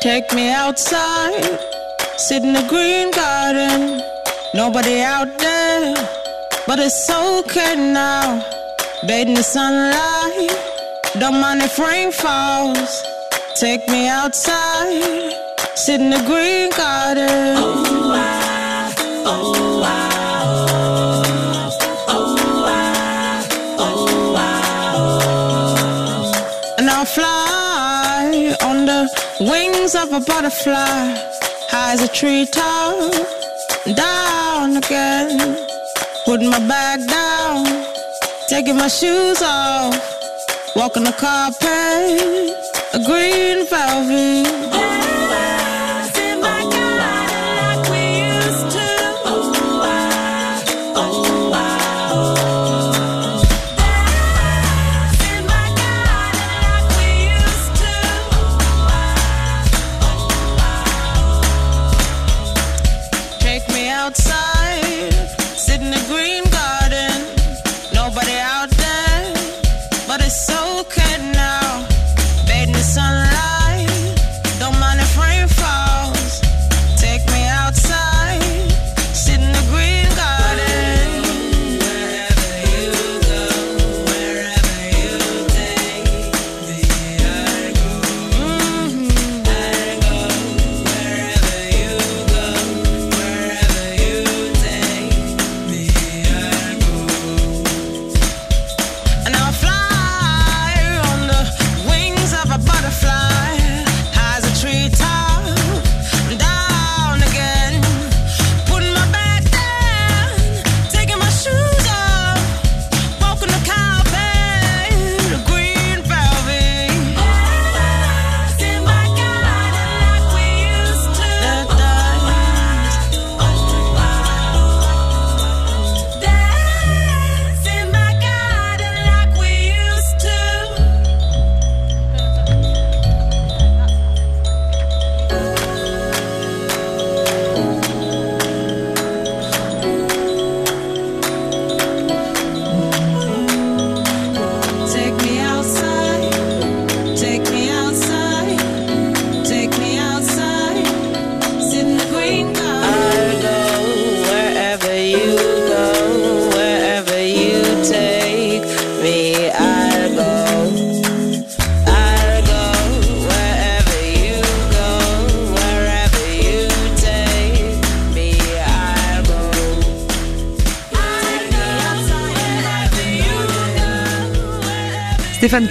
[0.01, 1.71] Take me outside
[2.21, 3.99] sit in the green garden.
[4.53, 5.95] Nobody out there,
[6.67, 8.41] but it's okay now.
[9.07, 10.51] Bathe in the sunlight,
[11.19, 13.03] don't mind if rain falls.
[13.55, 15.33] Take me outside,
[15.75, 17.55] sit in the green garden.
[17.57, 18.13] Oh,
[19.25, 19.70] oh,
[29.93, 31.15] wings of a butterfly,
[31.69, 33.11] high as a treetop,
[33.95, 35.57] down again.
[36.25, 37.65] Putting my bag down,
[38.47, 39.95] taking my shoes off,
[40.75, 42.55] walking the carpet,
[42.93, 44.60] a green velvet.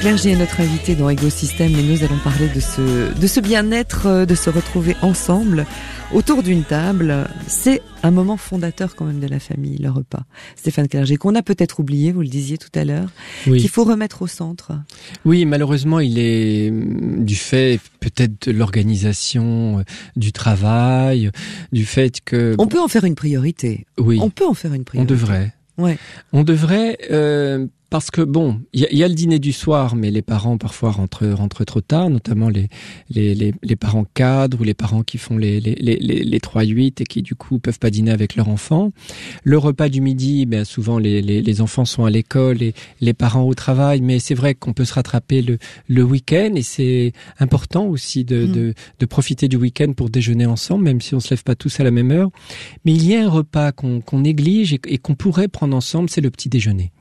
[0.00, 4.06] Clerget est notre invité dans Ecosystème et nous allons parler de ce, de ce bien-être,
[4.06, 5.66] euh, de se retrouver ensemble
[6.14, 7.28] autour d'une table.
[7.46, 10.22] C'est un moment fondateur quand même de la famille, le repas.
[10.56, 13.10] Stéphane Clerget, qu'on a peut-être oublié, vous le disiez tout à l'heure,
[13.44, 14.72] qu'il faut remettre au centre.
[15.26, 19.82] Oui, malheureusement, il est mm, du fait peut-être de l'organisation, euh,
[20.16, 21.30] du travail,
[21.72, 22.54] du fait que...
[22.56, 23.86] On peut en faire une priorité.
[23.98, 24.18] Oui.
[24.22, 25.12] On peut en faire une priorité.
[25.12, 25.52] On devrait.
[25.76, 25.98] Ouais.
[26.32, 30.22] On devrait, euh, parce que bon, il y, a le dîner du soir, mais les
[30.22, 32.68] parents parfois rentrent, rentrent trop tard, notamment les,
[33.10, 37.02] les, les, les parents cadres ou les parents qui font les, les, les, les 3-8
[37.02, 38.92] et qui du coup peuvent pas dîner avec leur enfant.
[39.42, 43.12] Le repas du midi, ben souvent les, les, les enfants sont à l'école et les
[43.12, 47.12] parents au travail, mais c'est vrai qu'on peut se rattraper le, le week-end et c'est
[47.40, 48.52] important aussi de, mm.
[48.52, 51.80] de, de, profiter du week-end pour déjeuner ensemble, même si on se lève pas tous
[51.80, 52.30] à la même heure.
[52.84, 56.30] Mais il y a un repas qu'on néglige et qu'on pourrait prendre ensemble, c'est le
[56.30, 56.92] petit déjeuner.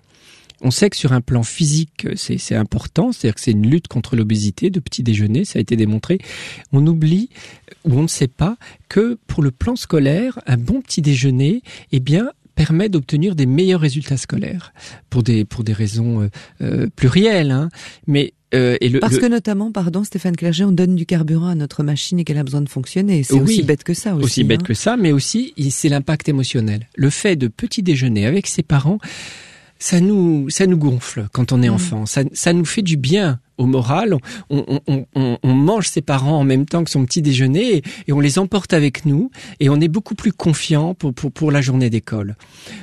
[0.61, 4.15] On sait que sur un plan physique, c'est important, c'est-à-dire que c'est une lutte contre
[4.15, 6.19] l'obésité de petit déjeuner, ça a été démontré.
[6.73, 7.29] On oublie
[7.85, 8.57] ou on ne sait pas
[8.89, 13.79] que pour le plan scolaire, un bon petit déjeuner, eh bien, permet d'obtenir des meilleurs
[13.79, 14.73] résultats scolaires
[15.09, 16.29] pour des pour des raisons euh,
[16.61, 17.69] euh, plurielles, hein.
[18.05, 21.55] mais euh, et le, Parce que notamment, pardon, Stéphane Clerget, on donne du carburant à
[21.55, 23.23] notre machine et qu'elle a besoin de fonctionner.
[23.23, 24.25] C'est aussi bête que ça aussi.
[24.25, 24.65] Aussi bête hein.
[24.65, 26.89] que ça, mais aussi c'est l'impact émotionnel.
[26.97, 28.99] Le fait de petit déjeuner avec ses parents,
[29.79, 31.73] ça nous, ça nous gonfle quand on est mmh.
[31.73, 32.05] enfant.
[32.05, 34.15] Ça, ça nous fait du bien au moral.
[34.49, 38.13] On, on, on, on, mange ses parents en même temps que son petit déjeuner et,
[38.13, 41.61] on les emporte avec nous et on est beaucoup plus confiant pour, pour, pour la
[41.61, 42.35] journée d'école.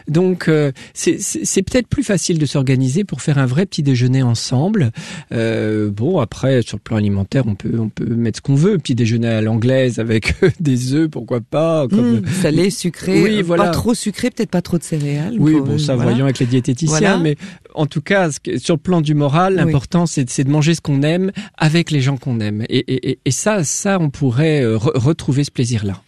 [0.07, 4.93] Donc euh, c'est peut-être plus facile de s'organiser pour faire un vrai petit déjeuner ensemble.
[5.33, 8.77] Euh, bon après sur le plan alimentaire on peut on peut mettre ce qu'on veut,
[8.79, 11.89] petit déjeuner à l'anglaise avec des œufs pourquoi pas.
[11.89, 12.21] Comme...
[12.21, 13.65] Mmh, salé, sucré, oui, voilà.
[13.65, 15.37] pas trop sucré, peut-être pas trop de céréales.
[15.39, 17.37] Oui bon ça voyons avec les diététiciens, mais
[17.77, 21.31] en tout cas, sur le plan du moral, l'important c'est de manger ce qu'on aime
[21.57, 22.65] avec les gens qu'on aime.
[22.69, 26.01] Et, ça, ça, on pourrait euh, retrouver ce plaisir-là.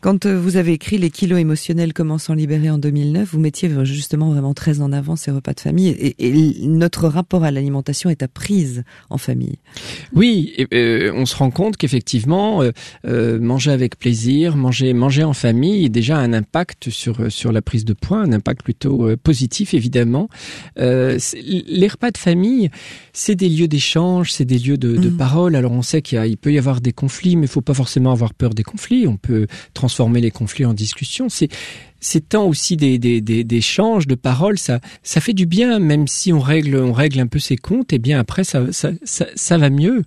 [0.00, 3.70] Quand euh, vous avez écrit Les kilos émotionnels, comment s'en libérer en 2009, vous mettiez
[3.84, 5.88] justement vraiment très en avant ces repas de famille.
[6.18, 9.58] Et, notre rapport à l'alimentation est à prise en famille.
[10.14, 12.62] Oui, euh, on se rend compte qu'effectivement,
[13.04, 17.84] manger avec plaisir, manger, manger en famille, a déjà un impact sur sur la prise
[17.84, 20.28] de poids, un impact plutôt positif évidemment.
[20.76, 22.70] les repas de famille,
[23.12, 25.16] c'est des lieux d'échange, c'est des lieux de, de mm.
[25.16, 25.56] parole.
[25.56, 28.34] Alors on sait qu'il peut y avoir des conflits, mais il faut pas forcément avoir
[28.34, 29.06] peur des conflits.
[29.06, 31.28] On peut transformer les conflits en discussion.
[31.28, 31.48] C'est
[32.00, 35.78] c'est tant aussi des, des, des, des échanges de paroles, ça, ça fait du bien,
[35.78, 38.72] même si on règle, on règle un peu ses comptes, et eh bien après ça,
[38.72, 40.02] ça, ça, ça va mieux.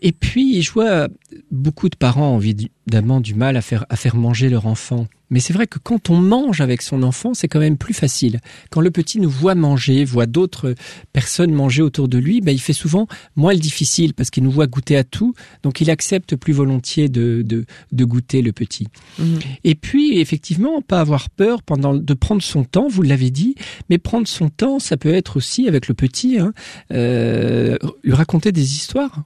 [0.00, 1.08] Et puis je vois
[1.50, 5.06] beaucoup de parents ont évidemment du mal à faire, à faire manger leur enfant.
[5.30, 8.40] Mais c'est vrai que quand on mange avec son enfant, c'est quand même plus facile.
[8.70, 10.74] Quand le petit nous voit manger, voit d'autres
[11.12, 14.50] personnes manger autour de lui, ben, il fait souvent moins le difficile parce qu'il nous
[14.50, 15.34] voit goûter à tout.
[15.62, 18.88] Donc il accepte plus volontiers de, de, de goûter le petit.
[19.18, 19.38] Mhm.
[19.64, 23.54] Et puis, effectivement, pas avoir peur pendant de prendre son temps, vous l'avez dit,
[23.90, 26.52] mais prendre son temps, ça peut être aussi avec le petit, hein,
[26.92, 29.22] euh, lui raconter des histoires.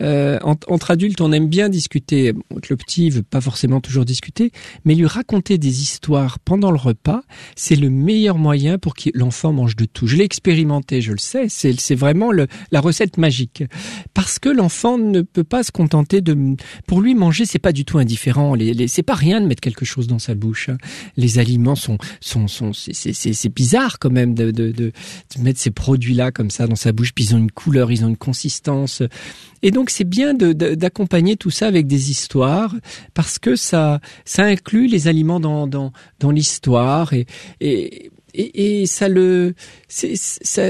[0.00, 2.32] Euh, entre adultes, on aime bien discuter.
[2.68, 4.52] le petit veut pas forcément toujours discuter,
[4.84, 7.22] mais lui raconter des histoires pendant le repas,
[7.56, 10.06] c'est le meilleur moyen pour que l'enfant mange de tout.
[10.06, 11.46] Je l'ai expérimenté, je le sais.
[11.48, 13.64] C'est vraiment le, la recette magique,
[14.14, 16.56] parce que l'enfant ne peut pas se contenter de.
[16.86, 18.54] Pour lui, manger, c'est pas du tout indifférent.
[18.54, 20.68] Les, les c'est pas rien de mettre quelque chose dans sa bouche.
[20.68, 20.78] Hein.
[21.16, 24.92] Les aliments sont sont sont c'est bizarre quand même de, de, de,
[25.36, 27.12] de mettre ces produits-là comme ça dans sa bouche.
[27.14, 29.02] Puis ils ont une couleur, ils ont une consistance.
[29.62, 32.74] Et donc c'est bien d'accompagner tout ça avec des histoires
[33.14, 37.26] parce que ça ça inclut les aliments dans dans, dans l'histoire et,
[37.60, 39.54] et et, et ça le
[39.88, 40.62] ça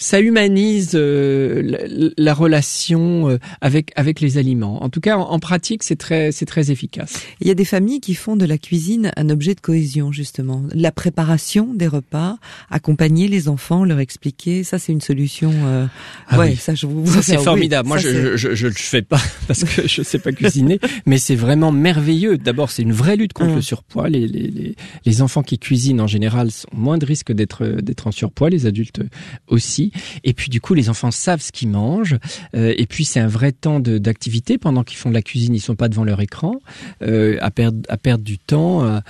[0.00, 4.82] ça humanise euh, la, relation euh, avec avec les aliments.
[4.82, 7.22] En tout cas, en, pratique, c'est très c'est très efficace.
[7.40, 10.62] Il y a des familles qui font de la cuisine un objet de cohésion justement.
[10.74, 12.38] La préparation des repas,
[12.70, 15.52] accompagner les enfants, leur expliquer, ça c'est une solution.
[15.64, 15.86] Euh...
[16.28, 17.06] Ah ouais, ça je vous.
[17.06, 17.86] Ça c'est formidable.
[17.86, 21.36] Moi, je, je, je le fais pas parce que je sais pas cuisiner, mais c'est
[21.36, 22.38] vraiment merveilleux.
[22.38, 23.56] D'abord, c'est une vraie lutte contre hum.
[23.56, 24.08] le surpoids.
[24.08, 28.06] Les, les, les, les enfants qui cuisinent en général ont moins de risques d'être d'être
[28.06, 28.48] en surpoids.
[28.48, 29.02] Les adultes
[29.46, 29.89] aussi.
[30.24, 32.18] Et puis du coup, les enfants savent ce qu'ils mangent.
[32.54, 35.54] Euh, et puis c'est un vrai temps d'activité pendant qu'ils font de la cuisine.
[35.54, 36.56] Ils sont pas devant leur écran
[37.02, 39.00] euh, à perdre à perdre du temps.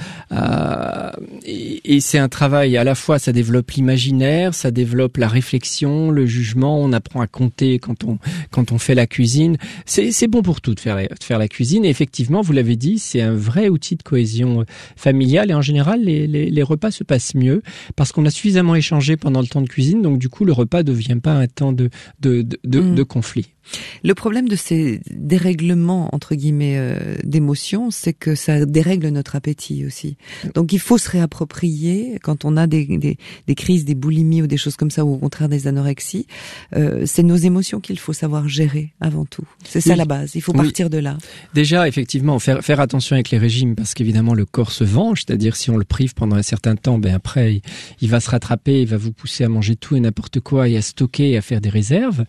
[1.45, 6.11] et, et c'est un travail à la fois ça développe l'imaginaire, ça développe la réflexion,
[6.11, 6.81] le jugement.
[6.81, 8.19] On apprend à compter quand on
[8.51, 9.57] quand on fait la cuisine.
[9.87, 11.85] C'est bon pour tout de faire de faire la cuisine.
[11.85, 14.65] Et effectivement, vous l'avez dit, c'est un vrai outil de cohésion
[14.97, 15.51] familiale.
[15.51, 17.63] Et en général, les, les, les repas se passent mieux
[17.97, 20.03] parce qu'on a suffisamment échangé pendant le temps de cuisine.
[20.03, 23.05] Donc du coup, le repas ne devient pas un temps de, de, de, mm.
[23.05, 23.55] conflit.
[24.03, 29.85] Le problème de ces dérèglements entre guillemets euh, d'émotions, c'est que ça dérègle notre appétit
[29.85, 30.17] aussi.
[30.55, 34.47] Donc il faut se réapproprier quand on a des, des, des crises, des boulimies ou
[34.47, 36.27] des choses comme ça, ou au contraire des anorexies.
[36.75, 39.47] Euh, c'est nos émotions qu'il faut savoir gérer avant tout.
[39.65, 40.35] C'est ça la base.
[40.35, 41.19] Il faut partir de là.
[41.55, 45.57] Déjà, effectivement, faire, faire attention avec les régimes parce qu'évidemment le corps se venge, c'est-à-dire
[45.57, 47.63] si on le prive pendant un certain temps, ben après il,
[48.01, 50.77] il va se rattraper, il va vous pousser à manger tout et n'importe quoi et
[50.77, 52.25] à stocker et à faire des réserves.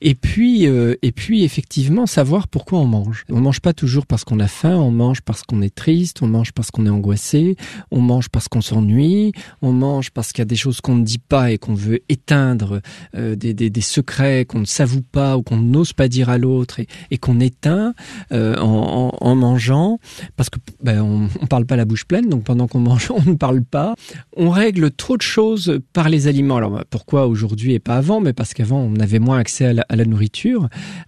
[0.00, 3.24] Et puis, euh, et puis effectivement, savoir pourquoi on mange.
[3.30, 6.28] On mange pas toujours parce qu'on a faim, on mange parce qu'on est triste, on
[6.28, 7.56] mange parce qu'on est angoissé,
[7.90, 11.04] on mange parce qu'on s'ennuie, on mange parce qu'il y a des choses qu'on ne
[11.04, 12.80] dit pas et qu'on veut éteindre,
[13.14, 16.80] euh, des, des, secrets qu'on ne s'avoue pas ou qu'on n'ose pas dire à l'autre
[17.10, 17.94] et, qu'on éteint
[18.32, 19.98] euh, en, mangeant,
[20.36, 23.36] parce que ben, on, parle pas la bouche pleine, donc pendant qu'on mange, on ne
[23.36, 23.94] parle pas.
[24.36, 26.56] On règle trop de choses par les aliments.
[26.56, 28.20] Alors pourquoi aujourd'hui et pas avant?
[28.20, 30.55] Mais parce qu'avant on avait moins accès à la nourriture.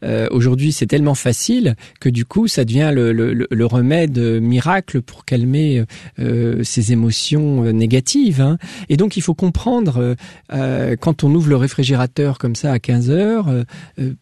[0.05, 5.03] Euh, Aujourd'hui, c'est tellement facile que du coup, ça devient le, le, le remède miracle
[5.03, 5.85] pour calmer
[6.19, 8.41] euh, ces émotions euh, négatives.
[8.41, 8.59] Hein.
[8.89, 10.17] Et donc, il faut comprendre
[10.53, 13.47] euh, quand on ouvre le réfrigérateur comme ça à 15 heures,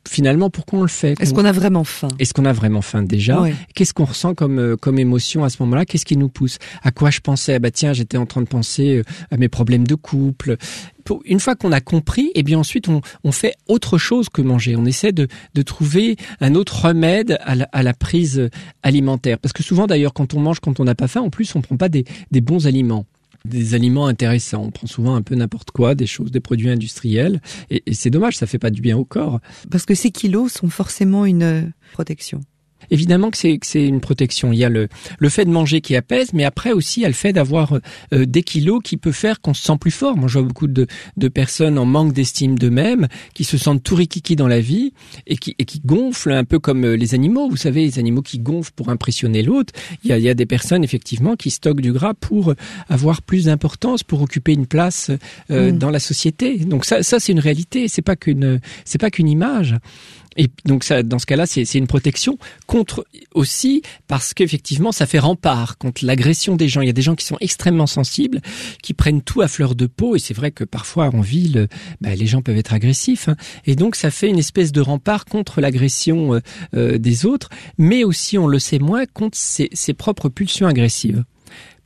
[0.08, 1.14] finalement, pourquoi on le fait?
[1.20, 2.08] Est-ce qu'on a vraiment faim?
[2.18, 3.44] Est-ce qu'on a vraiment faim déjà?
[3.74, 5.84] Qu'est-ce qu'on ressent comme comme émotion à ce moment-là?
[5.84, 6.58] Qu'est-ce qui nous pousse?
[6.82, 7.58] À quoi je pensais?
[7.58, 10.56] Bah tiens, j'étais en train de penser à mes problèmes de couple
[11.24, 14.76] une fois qu'on a compris, et eh bien ensuite on, fait autre chose que manger.
[14.76, 15.28] On essaie de,
[15.62, 18.48] trouver un autre remède à la, prise
[18.82, 19.38] alimentaire.
[19.38, 21.60] Parce que souvent d'ailleurs quand on mange, quand on n'a pas faim, en plus on
[21.60, 22.04] prend pas des,
[22.40, 23.06] bons aliments
[23.44, 24.64] des aliments intéressants.
[24.64, 27.40] On prend souvent un peu n'importe quoi, des choses, des produits industriels.
[27.70, 29.38] Et, et c'est dommage, ça fait pas du bien au corps.
[29.70, 32.40] Parce que ces kilos sont forcément une protection.
[32.90, 34.52] Évidemment que c'est c'est une protection.
[34.52, 37.06] Il y a le le fait de manger qui apaise, mais après aussi il y
[37.06, 37.78] a le fait d'avoir
[38.12, 40.16] euh, des kilos qui peut faire qu'on se sent plus fort.
[40.16, 43.94] Moi, je vois beaucoup de de personnes en manque d'estime d'eux-mêmes qui se sentent tout
[43.94, 44.92] rikiki dans la vie
[45.26, 47.48] et qui et qui gonflent un peu comme euh, les animaux.
[47.48, 49.72] Vous savez, les animaux qui gonflent pour impressionner l'autre.
[50.04, 52.54] Il y a il y a des personnes effectivement qui stockent du gras pour
[52.88, 55.10] avoir plus d'importance, pour occuper une place
[55.50, 55.78] euh, mm.
[55.78, 56.58] dans la société.
[56.58, 57.88] Donc ça ça c'est une réalité.
[57.88, 59.76] C'est pas qu'une c'est pas qu'une image.
[60.36, 65.18] Et donc ça, dans ce cas-là, c'est une protection contre aussi parce qu'effectivement, ça fait
[65.18, 66.80] rempart contre l'agression des gens.
[66.80, 68.40] Il y a des gens qui sont extrêmement sensibles,
[68.82, 70.16] qui prennent tout à fleur de peau.
[70.16, 71.68] Et c'est vrai que parfois en ville,
[72.00, 73.28] bah, les gens peuvent être agressifs.
[73.28, 73.36] Hein.
[73.64, 76.40] Et donc ça fait une espèce de rempart contre l'agression euh,
[76.74, 81.24] euh, des autres, mais aussi, on le sait moins, contre ses propres pulsions agressives.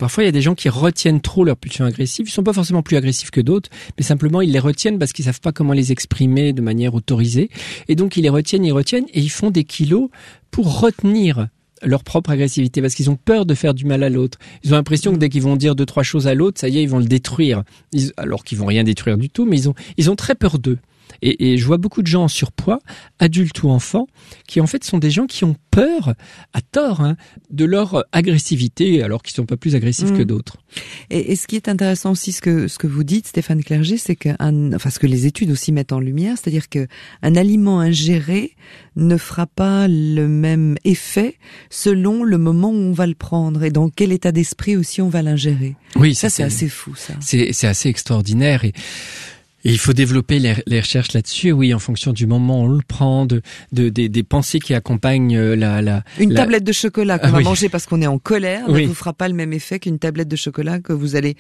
[0.01, 2.27] Parfois, il y a des gens qui retiennent trop leurs pulsions agressives.
[2.27, 5.27] Ils sont pas forcément plus agressifs que d'autres, mais simplement ils les retiennent parce qu'ils
[5.27, 7.51] savent pas comment les exprimer de manière autorisée.
[7.87, 10.09] Et donc ils les retiennent, ils retiennent, et ils font des kilos
[10.51, 11.49] pour retenir
[11.83, 14.39] leur propre agressivité parce qu'ils ont peur de faire du mal à l'autre.
[14.65, 16.79] Ils ont l'impression que dès qu'ils vont dire deux trois choses à l'autre, ça y
[16.79, 17.63] est, ils vont le détruire.
[18.17, 20.79] alors qu'ils vont rien détruire du tout, mais ils ont ils ont très peur d'eux.
[21.23, 22.81] Et, et, je vois beaucoup de gens en surpoids,
[23.19, 24.07] adultes ou enfants,
[24.47, 26.15] qui en fait sont des gens qui ont peur,
[26.53, 27.17] à tort, hein,
[27.51, 30.27] de leur agressivité, alors qu'ils sont pas plus agressifs que mm.
[30.27, 30.57] d'autres.
[31.11, 33.97] Et, et, ce qui est intéressant aussi, ce que ce que vous dites, Stéphane Clerget,
[33.97, 34.31] c'est que,
[34.75, 36.87] enfin, ce que les études aussi mettent en lumière, c'est-à-dire que
[37.23, 38.57] un aliment ingéré
[38.97, 41.37] ne fera pas le même effet
[41.71, 45.09] selon le moment où on va le prendre et dans quel état d'esprit aussi on
[45.09, 45.77] va l'ingérer.
[45.97, 47.15] Oui, ça, c'est assez fou, ça.
[47.21, 48.73] C'est assez extraordinaire et
[49.65, 53.27] il faut développer les, recherches là-dessus, oui, en fonction du moment où on le prend,
[53.27, 53.43] de,
[53.73, 55.83] des, pensées qui accompagnent euh, la...
[55.83, 58.87] la une tablette de chocolat qu'on ah va manger parce qu'on est en colère ne
[58.87, 61.37] vous fera pas le même effet qu'une tablette de chocolat que vous allez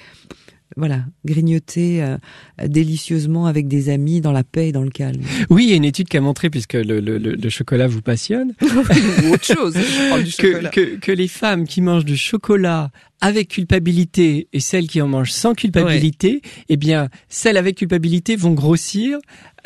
[0.76, 2.16] voilà, grignoter euh,
[2.64, 5.22] délicieusement avec des amis dans la paix et dans le calme.
[5.48, 8.02] Oui, il y a une étude qui a montré, puisque le, le, le chocolat vous
[8.02, 9.74] passionne, ou autre chose,
[10.38, 12.90] que, que, que, les femmes qui mangent du chocolat
[13.20, 18.52] avec culpabilité et celles qui en mangent sans culpabilité, eh bien, celles avec culpabilité vont
[18.52, 19.18] grossir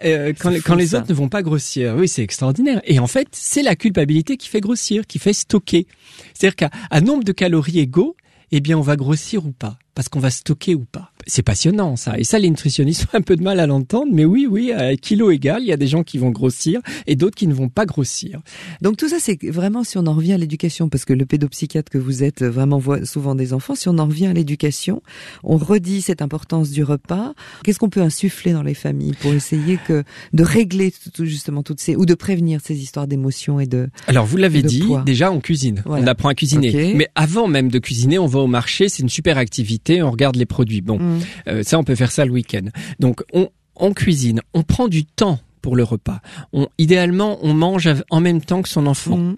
[0.05, 1.95] euh, quand, quand les autres ne vont pas grossir.
[1.97, 2.81] Oui, c'est extraordinaire.
[2.85, 5.87] Et en fait, c'est la culpabilité qui fait grossir, qui fait stocker.
[6.33, 8.17] C'est-à-dire qu'à nombre de calories égaux,
[8.51, 11.13] eh bien, on va grossir ou pas parce qu'on va stocker ou pas.
[11.27, 12.19] C'est passionnant ça.
[12.19, 14.97] Et ça, les nutritionnistes ont un peu de mal à l'entendre, mais oui, oui, à
[14.97, 17.69] kilo égal, il y a des gens qui vont grossir et d'autres qui ne vont
[17.69, 18.41] pas grossir.
[18.83, 21.91] Donc tout ça, c'est vraiment si on en revient à l'éducation, parce que le pédopsychiatre
[21.91, 25.03] que vous êtes vraiment voit souvent des enfants, si on en revient à l'éducation,
[25.45, 27.35] on redit cette importance du repas.
[27.63, 31.81] Qu'est-ce qu'on peut insuffler dans les familles pour essayer que de régler tout, justement toutes
[31.81, 33.89] ces ou de prévenir ces histoires d'émotions et de.
[34.09, 36.95] Alors vous l'avez dit, déjà on cuisine, on apprend à cuisiner.
[36.95, 40.37] Mais avant même de cuisiner, on va au marché, c'est une super activité on regarde
[40.37, 40.81] les produits.
[40.81, 41.21] Bon, mm.
[41.49, 42.67] euh, ça, on peut faire ça le week-end.
[43.01, 46.21] Donc, on, on cuisine, on prend du temps pour le repas.
[46.53, 49.17] On, idéalement, on mange en même temps que son enfant.
[49.17, 49.37] Mm.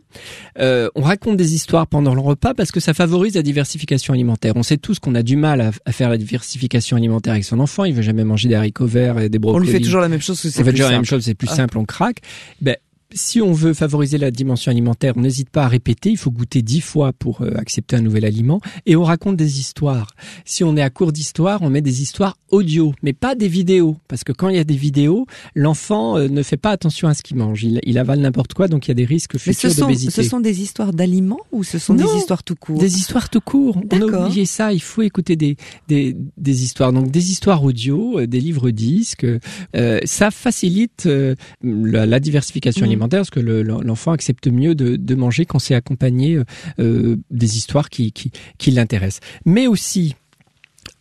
[0.58, 4.54] Euh, on raconte des histoires pendant le repas parce que ça favorise la diversification alimentaire.
[4.56, 7.84] On sait tous qu'on a du mal à, faire la diversification alimentaire avec son enfant.
[7.84, 9.62] Il veut jamais manger des haricots verts et des brocolis.
[9.62, 10.44] On lui fait toujours la même chose.
[10.44, 11.22] On fait toujours la même chose.
[11.22, 11.54] C'est plus ah.
[11.54, 11.78] simple.
[11.78, 12.18] On craque.
[12.60, 12.76] Ben,
[13.16, 16.10] si on veut favoriser la dimension alimentaire, on n'hésite pas à répéter.
[16.10, 18.60] Il faut goûter dix fois pour euh, accepter un nouvel aliment.
[18.84, 20.14] Et on raconte des histoires.
[20.44, 23.96] Si on est à court d'histoire, on met des histoires audio, mais pas des vidéos.
[24.06, 27.14] Parce que quand il y a des vidéos, l'enfant euh, ne fait pas attention à
[27.14, 27.64] ce qu'il mange.
[27.64, 30.22] Il, avale n'importe quoi, donc il y a des risques futurs d'obésité.
[30.22, 32.78] Ce sont des histoires d'aliments ou ce sont des histoires tout court?
[32.78, 33.78] Des histoires tout court.
[33.90, 34.74] On a oublié ça.
[34.74, 35.56] Il faut écouter des,
[35.88, 36.92] des, des histoires.
[36.92, 39.26] Donc des histoires audio, euh, des livres disques.
[40.04, 41.08] ça facilite
[41.62, 42.90] la, diversification mmh.
[43.08, 46.44] Parce que l'enfant accepte mieux de, manger quand c'est accompagné euh,
[46.78, 49.20] euh, des histoires qui, qui, l'intéressent.
[49.44, 50.14] Mais aussi,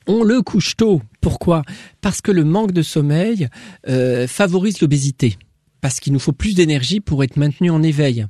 [0.07, 1.01] on le couche tôt.
[1.21, 1.63] Pourquoi?
[2.01, 3.49] Parce que le manque de sommeil
[3.89, 5.37] euh, favorise l'obésité.
[5.81, 8.27] Parce qu'il nous faut plus d'énergie pour être maintenu en éveil.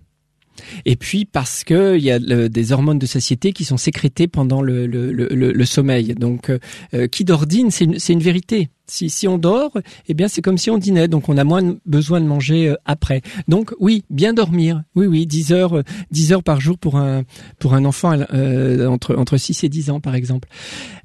[0.86, 4.62] Et puis parce que il y a des hormones de satiété qui sont sécrétées pendant
[4.62, 6.16] le, le, le, sommeil.
[6.16, 6.51] Donc,
[6.93, 8.70] euh, qui d'ordine, c'est une, une, vérité.
[8.88, 9.78] Si, si on dort,
[10.08, 12.76] eh bien c'est comme si on dînait, donc on a moins besoin de manger euh,
[12.86, 13.22] après.
[13.47, 14.84] Donc oui, bien dormir.
[14.95, 17.24] Oui, oui, 10 heures, 10 heures par jour pour un
[17.58, 20.47] pour un enfant euh, entre entre 6 et 10 ans par exemple.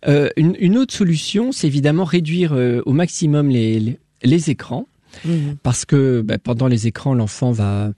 [0.07, 2.53] une, une autre solution, c'est évidemment réduire
[2.84, 4.86] au maximum les, les écrans.
[5.24, 5.54] Mmh.
[5.62, 7.90] Parce que bah, pendant les écrans, l'enfant va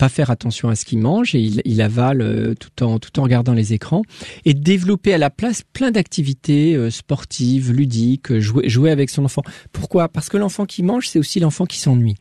[0.00, 3.22] pas faire attention à ce qu'il mange et il, avale euh, tout en tout en
[3.22, 4.00] regardant les écrans
[4.46, 9.26] et développer à la place plein d'activités euh, sportives, ludiques, euh, jouer jouer avec son
[9.26, 9.42] enfant.
[9.72, 10.08] Pourquoi?
[10.08, 12.16] Parce que l'enfant qui mange, c'est aussi l'enfant qui s'ennuie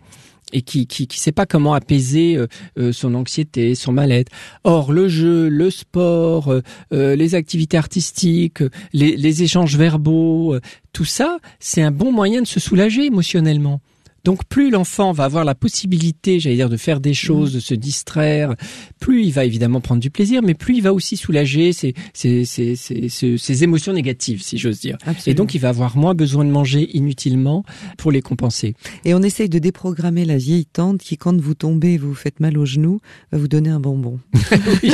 [0.51, 2.43] et qui, qui qui sait pas comment apaiser
[2.91, 4.31] son anxiété, son mal-être.
[4.63, 6.51] Or le jeu, le sport,
[6.91, 10.57] les activités artistiques, les, les échanges verbaux,
[10.91, 13.79] tout ça, c'est un bon moyen de se soulager émotionnellement.
[14.23, 17.73] Donc plus l'enfant va avoir la possibilité, j'allais dire, de faire des choses, de se
[17.73, 18.55] distraire,
[18.99, 22.45] plus il va évidemment prendre du plaisir, mais plus il va aussi soulager ses, ses,
[22.45, 24.97] ses, ses émotions négatives, si j'ose dire.
[25.25, 27.63] Et donc il va avoir moins besoin de manger inutilement
[27.97, 28.75] pour les compenser.
[29.05, 32.57] Et on essaye de déprogrammer la vieille tante qui, quand vous tombez, vous faites mal
[32.57, 32.99] aux genoux,
[33.31, 34.19] va vous donner un bonbon.
[34.83, 34.93] oui.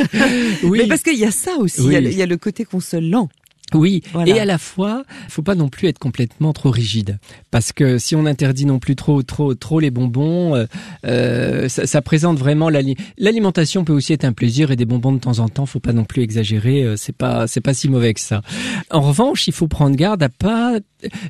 [0.64, 2.66] Mais parce qu'il y a ça aussi, il, y a, il y a le côté
[2.66, 3.30] consolant.
[3.74, 7.18] Oui, et à la fois, faut pas non plus être complètement trop rigide,
[7.50, 10.66] parce que si on interdit non plus trop, trop, trop les bonbons, euh,
[11.06, 15.20] euh ça, ça, présente vraiment l'alimentation peut aussi être un plaisir et des bonbons de
[15.20, 18.14] temps en temps, faut pas non plus exagérer, euh, c'est pas, c'est pas si mauvais
[18.14, 18.44] que ça.
[18.92, 20.78] En revanche, il faut prendre garde à pas,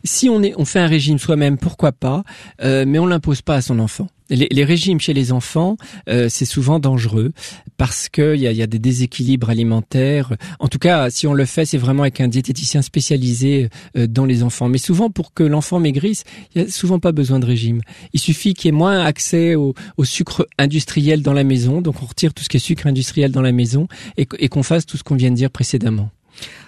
[0.04, 2.24] si on est, on fait un régime soi-même, pourquoi pas,
[2.62, 4.08] euh, mais on l'impose pas à son enfant.
[4.30, 5.78] Les, les, régimes chez les enfants,
[6.10, 7.32] euh, c'est souvent dangereux
[7.78, 10.34] parce qu'il y a, y a des déséquilibres alimentaires.
[10.60, 14.26] En tout cas, si on le fait, c'est vraiment avec un diététicien spécialisé euh, dans
[14.26, 14.68] les enfants.
[14.68, 16.24] Mais souvent, pour que l'enfant maigrisse,
[16.54, 17.82] il n'y a souvent pas besoin de régime.
[18.14, 21.82] Il suffit qu'il y ait moins accès au, au, sucre industriel dans la maison.
[21.82, 24.64] Donc, on retire tout ce qui est sucre industriel dans la maison et, et qu'on
[24.64, 26.10] fasse tout ce qu'on vient de dire précédemment.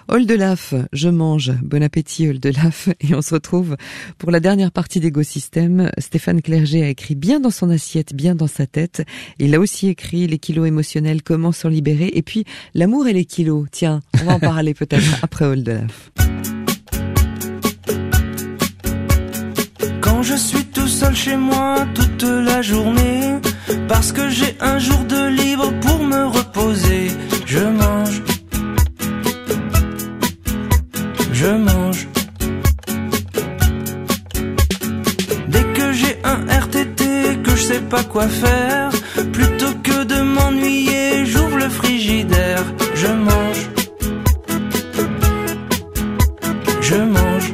[0.08, 1.52] Oldelaf, je mange.
[1.62, 2.88] Bon appétit Oldelaf.
[3.00, 3.76] Et on se retrouve
[4.16, 5.90] pour la dernière partie d'Écosystème.
[5.98, 9.04] Stéphane Clerget a écrit bien dans son assiette, bien dans sa tête.
[9.38, 12.10] Il a aussi écrit les kilos émotionnels, comment s'en libérer?
[12.14, 12.44] Et puis
[12.74, 13.66] l'amour et les kilos.
[13.70, 16.10] Tiens, on va en parler peut-être après Oldelaf.
[20.00, 23.38] Quand je suis tout seul chez moi toute la journée,
[23.88, 27.08] parce que j'ai un jour de libre pour me reposer,
[27.46, 28.22] je mange
[31.40, 32.08] je mange.
[35.52, 37.02] Dès que j'ai un RTT
[37.44, 38.90] que je sais pas quoi faire,
[39.32, 42.64] plutôt que de m'ennuyer, j'ouvre le frigidaire,
[43.02, 43.62] je mange.
[46.88, 47.48] Je mange.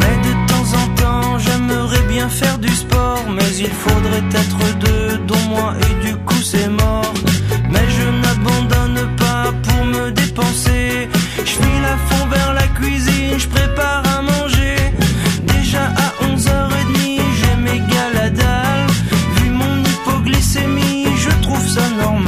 [0.00, 5.18] Mais de temps en temps, j'aimerais bien faire du sport, mais il faudrait être deux,
[5.30, 7.14] dont moi, et du coup c'est mort.
[7.72, 8.75] Mais je n'abandonne
[10.10, 11.08] dépenser.
[11.38, 14.76] Je file à fond vers la cuisine, je prépare à manger.
[15.42, 18.86] Déjà à 11h30, j'ai méga la dalle.
[19.36, 22.25] Vu mon hypoglycémie, je trouve ça normal.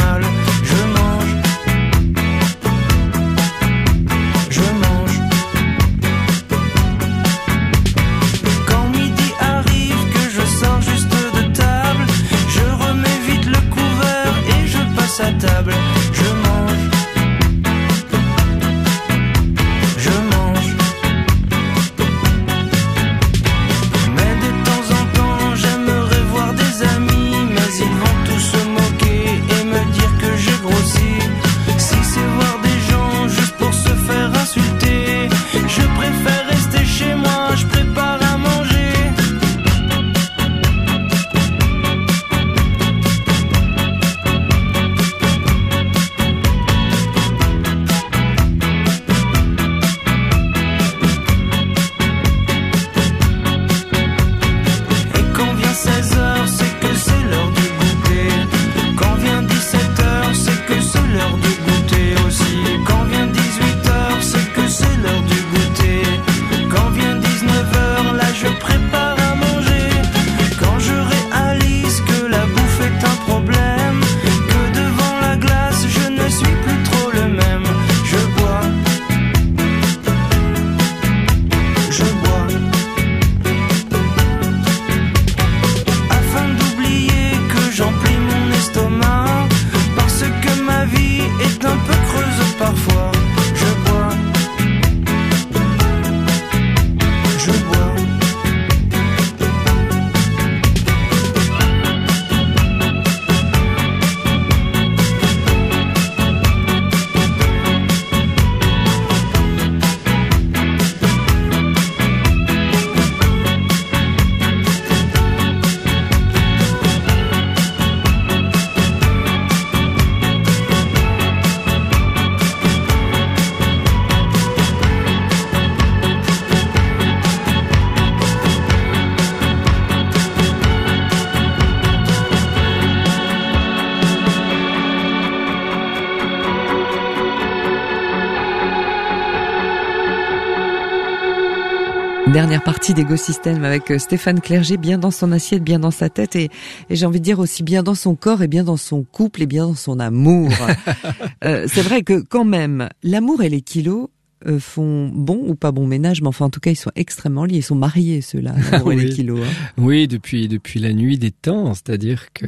[142.38, 146.36] Dernière partie d'Écosystème avec euh, Stéphane Clerget, bien dans son assiette, bien dans sa tête
[146.36, 146.50] et,
[146.88, 149.42] et j'ai envie de dire aussi bien dans son corps et bien dans son couple
[149.42, 150.52] et bien dans son amour.
[151.44, 154.06] euh, c'est vrai que quand même, l'amour et les kilos,
[154.46, 157.44] euh, font bon ou pas bon ménage, mais enfin en tout cas ils sont extrêmement
[157.44, 159.40] liés, ils sont mariés ceux-là, l'amour et les kilos.
[159.42, 159.52] hein.
[159.76, 162.46] Oui, depuis depuis la nuit des temps, c'est-à-dire que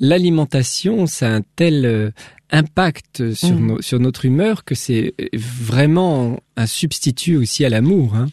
[0.00, 2.14] l'alimentation, ça a un tel
[2.52, 8.14] impact sur nos- sur notre humeur que c'est vraiment un substitut aussi à l'amour.
[8.16, 8.26] hein.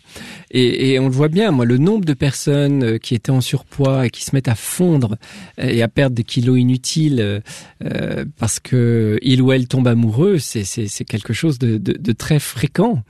[0.51, 3.41] Et, et on le voit bien, moi, le nombre de personnes euh, qui étaient en
[3.41, 5.17] surpoids et qui se mettent à fondre
[5.59, 7.41] euh, et à perdre des kilos inutiles
[7.83, 11.93] euh, parce que il ou elle tombe amoureux, c'est c'est c'est quelque chose de de,
[11.93, 13.03] de très fréquent.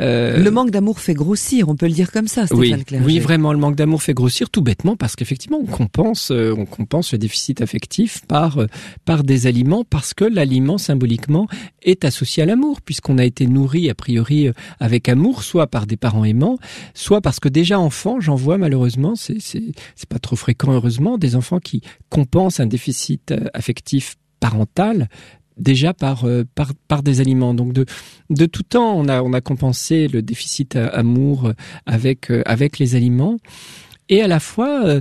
[0.00, 3.04] Euh, Le manque d'amour fait grossir, on peut le dire comme ça, Stéphane oui, Clerget.
[3.06, 7.12] oui, vraiment, le manque d'amour fait grossir tout bêtement parce qu'effectivement, on compense, on compense
[7.12, 8.58] le déficit affectif par
[9.04, 11.46] par des aliments parce que l'aliment symboliquement
[11.82, 15.86] est associé à l'amour puisqu'on a été nourri a priori euh, avec amour, soit par
[15.86, 16.58] des parents aimants,
[16.92, 19.38] soit parce que déjà enfant, j'en vois malheureusement, c'est
[20.08, 21.80] pas trop fréquent heureusement, des enfants qui
[22.10, 25.08] compensent un déficit euh, affectif parental
[25.56, 27.54] déjà par euh, par par des aliments.
[27.54, 27.86] Donc de
[28.28, 31.52] de tout temps, on a on a compensé le déficit amour
[31.86, 33.38] avec avec les aliments
[34.10, 35.00] et à la fois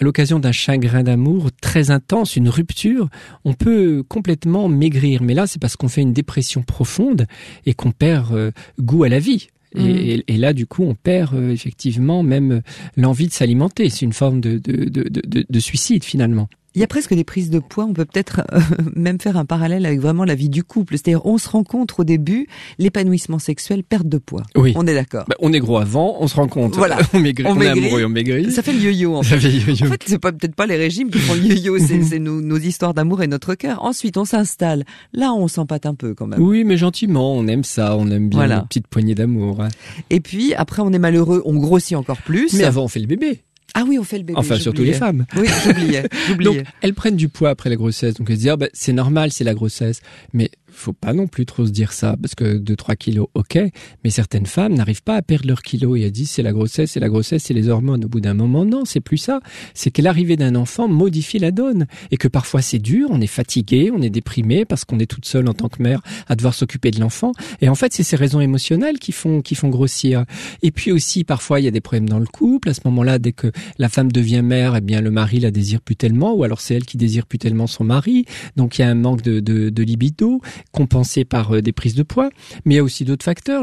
[0.00, 3.08] à l'occasion d'un chagrin d'amour très intense, une rupture,
[3.44, 5.22] on peut complètement maigrir.
[5.22, 7.26] Mais là, c'est parce qu'on fait une dépression profonde
[7.66, 9.48] et qu'on perd euh, goût à la vie.
[9.76, 10.22] Et, Mm.
[10.28, 12.60] et- là, du coup, on perd euh, effectivement même euh,
[12.96, 13.88] l'envie de s'alimenter.
[13.88, 16.48] C'est une forme de, de, de suicide finalement.
[16.74, 17.84] Il y a presque des prises de poids.
[17.84, 18.60] On peut peut-être euh,
[18.96, 20.94] même faire un parallèle avec vraiment la vie du couple.
[20.94, 22.48] C'est-à-dire, on se rencontre au début,
[22.78, 24.42] l'épanouissement sexuel, perte de poids.
[24.56, 24.72] Oui.
[24.76, 25.24] On est d'accord.
[25.28, 26.74] Bah, on est gros avant, on se rend compte.
[26.76, 26.98] Voilà.
[27.14, 27.86] on maigrit, On on, est maigrit.
[27.86, 28.50] amoureux, on maigrit.
[28.50, 29.36] Ça fait le yo-yo en fait.
[29.36, 29.86] Ça fait yo-yo.
[29.86, 32.58] En fait, c'est pas peut-être pas les régimes qui font le yo-yo, c'est nos, nos
[32.58, 33.84] histoires d'amour et notre cœur.
[33.84, 34.84] Ensuite, on s'installe.
[35.12, 36.40] Là, on s'empâte un peu quand même.
[36.40, 38.56] Oui, mais gentiment, on aime ça, on aime bien Voilà.
[38.56, 39.62] les petites poignées d'amour.
[39.62, 39.68] hein.
[40.10, 42.52] Et puis après, on est malheureux, on grossit encore plus.
[42.54, 43.42] Mais avant, on fait le bébé.
[43.74, 44.38] Ah oui, on fait le bébé.
[44.38, 45.26] Enfin, surtout les femmes.
[45.36, 46.08] Oui, j'oubliais.
[46.40, 48.14] Donc, elles prennent du poids après la grossesse.
[48.14, 50.00] Donc, elles se disent, ah, bah, c'est normal, c'est la grossesse.
[50.32, 53.58] Mais faut pas non plus trop se dire ça, parce que 2-3 kilos, ok.
[54.04, 55.98] Mais certaines femmes n'arrivent pas à perdre leurs kilos.
[55.98, 58.04] Et elles disent, c'est la grossesse, c'est la grossesse, c'est les hormones.
[58.04, 59.40] Au bout d'un moment, non, c'est plus ça.
[59.74, 61.86] C'est que l'arrivée d'un enfant modifie la donne.
[62.10, 65.26] Et que parfois c'est dur, on est fatigué, on est déprimé, parce qu'on est toute
[65.26, 67.32] seule en tant que mère à devoir s'occuper de l'enfant.
[67.60, 70.24] Et en fait, c'est ces raisons émotionnelles qui font, qui font grossir.
[70.62, 72.68] Et puis aussi, parfois, il y a des problèmes dans le couple.
[72.68, 75.80] À ce moment-là, dès que la femme devient mère, eh bien, le mari la désire
[75.80, 78.24] plus tellement, ou alors c'est elle qui désire plus tellement son mari.
[78.56, 80.40] Donc, il y a un manque de, de, de libido
[80.72, 82.30] compensé par euh, des prises de poids.
[82.64, 83.62] Mais il y a aussi d'autres facteurs.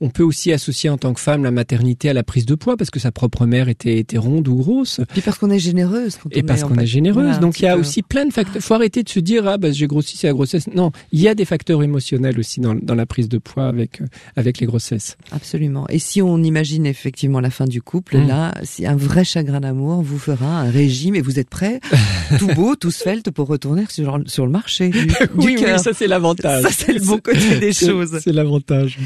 [0.00, 2.76] On peut aussi associer en tant que femme la maternité à la prise de poids
[2.76, 5.00] parce que sa propre mère était, était ronde ou grosse.
[5.12, 6.16] Puis parce qu'on est généreuse.
[6.22, 7.24] Quand Et on parce est en qu'on est généreuse.
[7.24, 7.80] Voilà, Donc il y a peu.
[7.80, 8.62] aussi plein de facteurs.
[8.62, 10.66] Faut arrêter de se dire ah bah j'ai grossi c'est la grossesse.
[10.74, 14.00] Non, il y a des facteurs émotionnels aussi dans, dans la prise de poids avec
[14.00, 14.06] euh,
[14.36, 15.16] avec les grossesses.
[15.32, 15.86] Absolument.
[15.88, 18.28] Et si on imagine effectivement la fin du couple, Mm.
[18.28, 21.80] là, si un vrai chagrin d'amour vous fera un régime et vous êtes prêt,
[22.38, 25.06] tout beau, tout svelte pour retourner sur, sur le marché du,
[25.38, 25.78] du cœur.
[25.80, 26.62] ça c'est l'avantage.
[26.62, 28.18] Ça, c'est le bon côté des choses.
[28.22, 28.98] C'est l'avantage.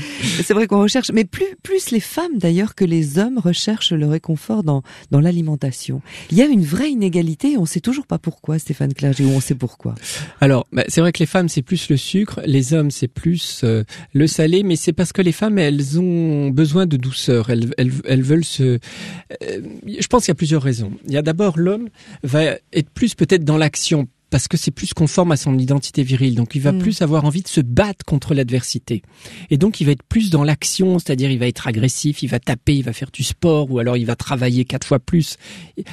[0.44, 4.06] C'est vrai qu'on recherche, mais plus, plus les femmes d'ailleurs que les hommes recherchent le
[4.06, 6.02] réconfort dans, dans l'alimentation.
[6.30, 9.40] Il y a une vraie inégalité, on sait toujours pas pourquoi, Stéphane Clerget, ou on
[9.40, 9.94] sait pourquoi.
[10.40, 13.62] Alors, bah, c'est vrai que les femmes, c'est plus le sucre, les hommes, c'est plus
[13.64, 17.70] euh, le salé, mais c'est parce que les femmes, elles ont besoin de douceur, elles,
[17.78, 18.62] elles, elles veulent se...
[18.62, 20.92] euh, je pense qu'il y a plusieurs raisons.
[21.06, 21.88] Il y a d'abord l'homme
[22.22, 22.42] va
[22.72, 26.34] être plus peut-être dans l'action parce que c'est plus conforme à son identité virile.
[26.34, 26.78] Donc il va Mm.
[26.80, 29.02] plus avoir envie de se battre contre l'adversité.
[29.50, 32.38] Et donc il va être plus dans l'action, c'est-à-dire il va être agressif, il va
[32.38, 35.36] taper, il va faire du sport, ou alors il va travailler quatre fois plus.
[35.76, 35.84] Et-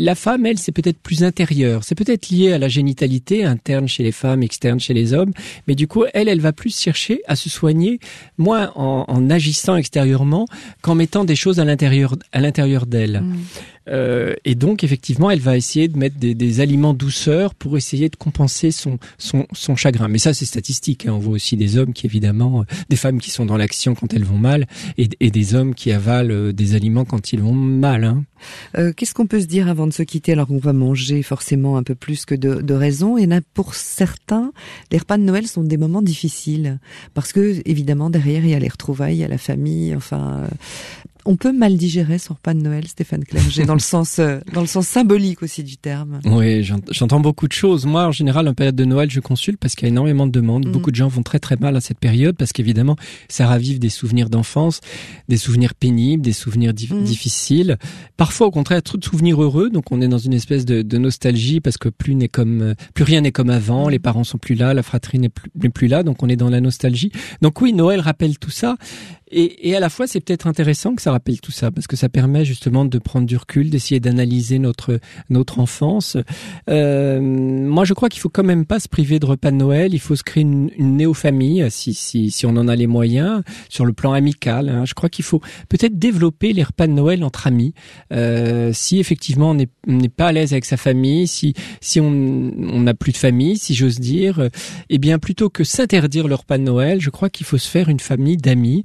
[0.00, 1.82] la femme, elle, c'est peut-être plus intérieur.
[1.84, 5.32] C'est peut-être lié à la génitalité interne chez les femmes, externe chez les hommes.
[5.66, 7.98] Mais du coup, elle, elle va plus chercher à se soigner,
[8.38, 10.46] moins en, en agissant extérieurement
[10.82, 13.22] qu'en mettant des choses à l'intérieur, à l'intérieur d'elle.
[13.88, 18.08] Euh, et donc, effectivement, elle va essayer de mettre des, des aliments douceurs pour essayer
[18.08, 20.08] de compenser son, son, son chagrin.
[20.08, 21.06] Mais ça, c'est statistique.
[21.06, 21.12] hein.
[21.14, 24.14] On voit aussi des hommes qui, évidemment, euh, des femmes qui sont dans l'action quand
[24.14, 24.66] elles vont mal,
[24.98, 28.04] et, des hommes qui avalent euh, des aliments quand ils vont mal.
[28.04, 28.24] Hein.
[28.76, 30.32] Euh, Qu'est-ce qu'on peut se dire avant de se quitter?
[30.32, 33.74] Alors qu'on va manger forcément un peu plus que de, de raison Et là, pour
[33.74, 34.52] certains,
[34.90, 36.78] les repas de Noël sont des moments difficiles
[37.14, 39.94] parce que évidemment derrière il y a les retrouvailles, il y a la famille.
[39.94, 40.48] Enfin, euh,
[41.24, 44.60] on peut mal digérer son repas de Noël, Stéphane Clerget, dans le sens euh, dans
[44.60, 46.20] le sens symbolique aussi du terme.
[46.24, 47.86] Oui, j'ent- j'entends beaucoup de choses.
[47.86, 50.32] Moi, en général, en période de Noël, je consulte parce qu'il y a énormément de
[50.32, 50.66] demandes.
[50.66, 50.72] Mhm.
[50.72, 52.96] Beaucoup de gens vont très très mal à cette période parce qu'évidemment,
[53.28, 54.80] ça ravive des souvenirs d'enfance,
[55.28, 57.04] des souvenirs pénibles, des souvenirs Mhm.
[57.04, 57.78] difficiles.
[58.16, 59.70] Parfois, au contraire, trop de souvenirs heureux.
[59.70, 62.74] Donc, on est dans une espèce de, de nostalgie parce que plus n'est comme, euh,
[62.94, 63.88] plus rien n'est comme avant.
[63.88, 66.02] Les parents sont plus là, la fratrie n'est plus, n'est plus là.
[66.02, 67.10] Donc, on est dans la nostalgie.
[67.40, 68.76] Donc oui, Noël rappelle tout ça.
[69.32, 71.96] Et, et à la fois, c'est peut-être intéressant que ça rappelle tout ça, parce que
[71.96, 76.16] ça permet justement de prendre du recul, d'essayer d'analyser notre notre enfance.
[76.68, 79.94] Euh, moi, je crois qu'il faut quand même pas se priver de repas de Noël.
[79.94, 83.42] Il faut se créer une, une néo-famille, si, si, si on en a les moyens,
[83.68, 84.68] sur le plan amical.
[84.68, 84.84] Hein.
[84.84, 87.74] Je crois qu'il faut peut-être développer les repas de Noël entre amis.
[88.12, 92.94] Euh, si effectivement on n'est pas à l'aise avec sa famille, si si on n'a
[92.94, 94.48] plus de famille, si j'ose dire,
[94.90, 97.88] eh bien plutôt que s'interdire le repas de Noël, je crois qu'il faut se faire
[97.88, 98.82] une famille d'amis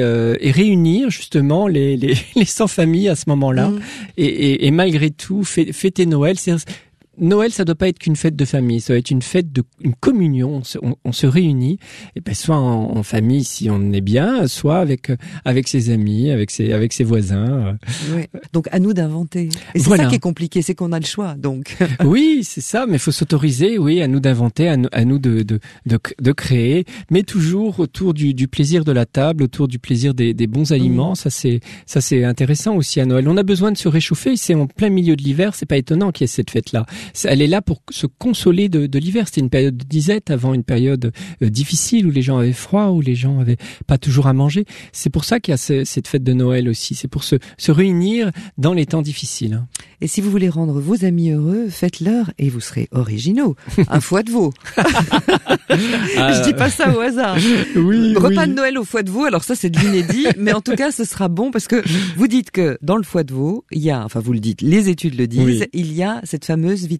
[0.00, 3.68] euh, et réunir justement les, les, les 100 familles à ce moment-là.
[3.68, 3.80] Mmh.
[4.16, 6.38] Et, et, et malgré tout, fê- fêter Noël,
[7.20, 9.62] Noël, ça doit pas être qu'une fête de famille, ça doit être une fête de
[9.82, 10.56] une communion.
[10.56, 11.78] On se, on, on se réunit,
[12.16, 15.90] et ben soit en, en famille si on est bien, soit avec euh, avec ses
[15.90, 17.76] amis, avec ses avec ses voisins.
[18.14, 18.28] Ouais.
[18.52, 19.48] Donc à nous d'inventer.
[19.74, 20.04] Et c'est Voilà.
[20.04, 21.34] ça qui est compliqué, c'est qu'on a le choix.
[21.34, 25.04] Donc oui, c'est ça, mais il faut s'autoriser, oui, à nous d'inventer, à nous, à
[25.04, 29.42] nous de, de, de, de créer, mais toujours autour du, du plaisir de la table,
[29.44, 31.14] autour du plaisir des, des bons aliments.
[31.14, 33.28] Ça c'est ça c'est intéressant aussi à Noël.
[33.28, 34.36] On a besoin de se réchauffer.
[34.36, 35.54] C'est en plein milieu de l'hiver.
[35.54, 36.86] C'est pas étonnant qu'il y ait cette fête là.
[37.24, 39.26] Elle est là pour se consoler de, de l'hiver.
[39.26, 42.88] C'était une période de disette avant une période euh, difficile où les gens avaient froid,
[42.88, 43.56] où les gens avaient
[43.86, 44.64] pas toujours à manger.
[44.92, 46.94] C'est pour ça qu'il y a ce- cette fête de Noël aussi.
[46.94, 49.54] C'est pour se, se réunir dans les temps difficiles.
[49.54, 49.66] hein.
[50.00, 53.56] Et si vous voulez rendre vos amis heureux, faites-leur et vous serez originaux.
[53.88, 54.52] Un foie de veau.
[55.70, 57.36] Je dis pas ça au hasard.
[57.76, 59.24] oui, Repas de Noël au foie de veau.
[59.24, 61.82] Alors ça, c'est de l'inédit, mais en tout cas, ce sera bon parce que
[62.16, 64.62] vous dites que dans le foie de veau, il y a, enfin vous le dites,
[64.62, 65.68] les études le disent, Oui.
[65.72, 66.97] il y a cette fameuse vitamine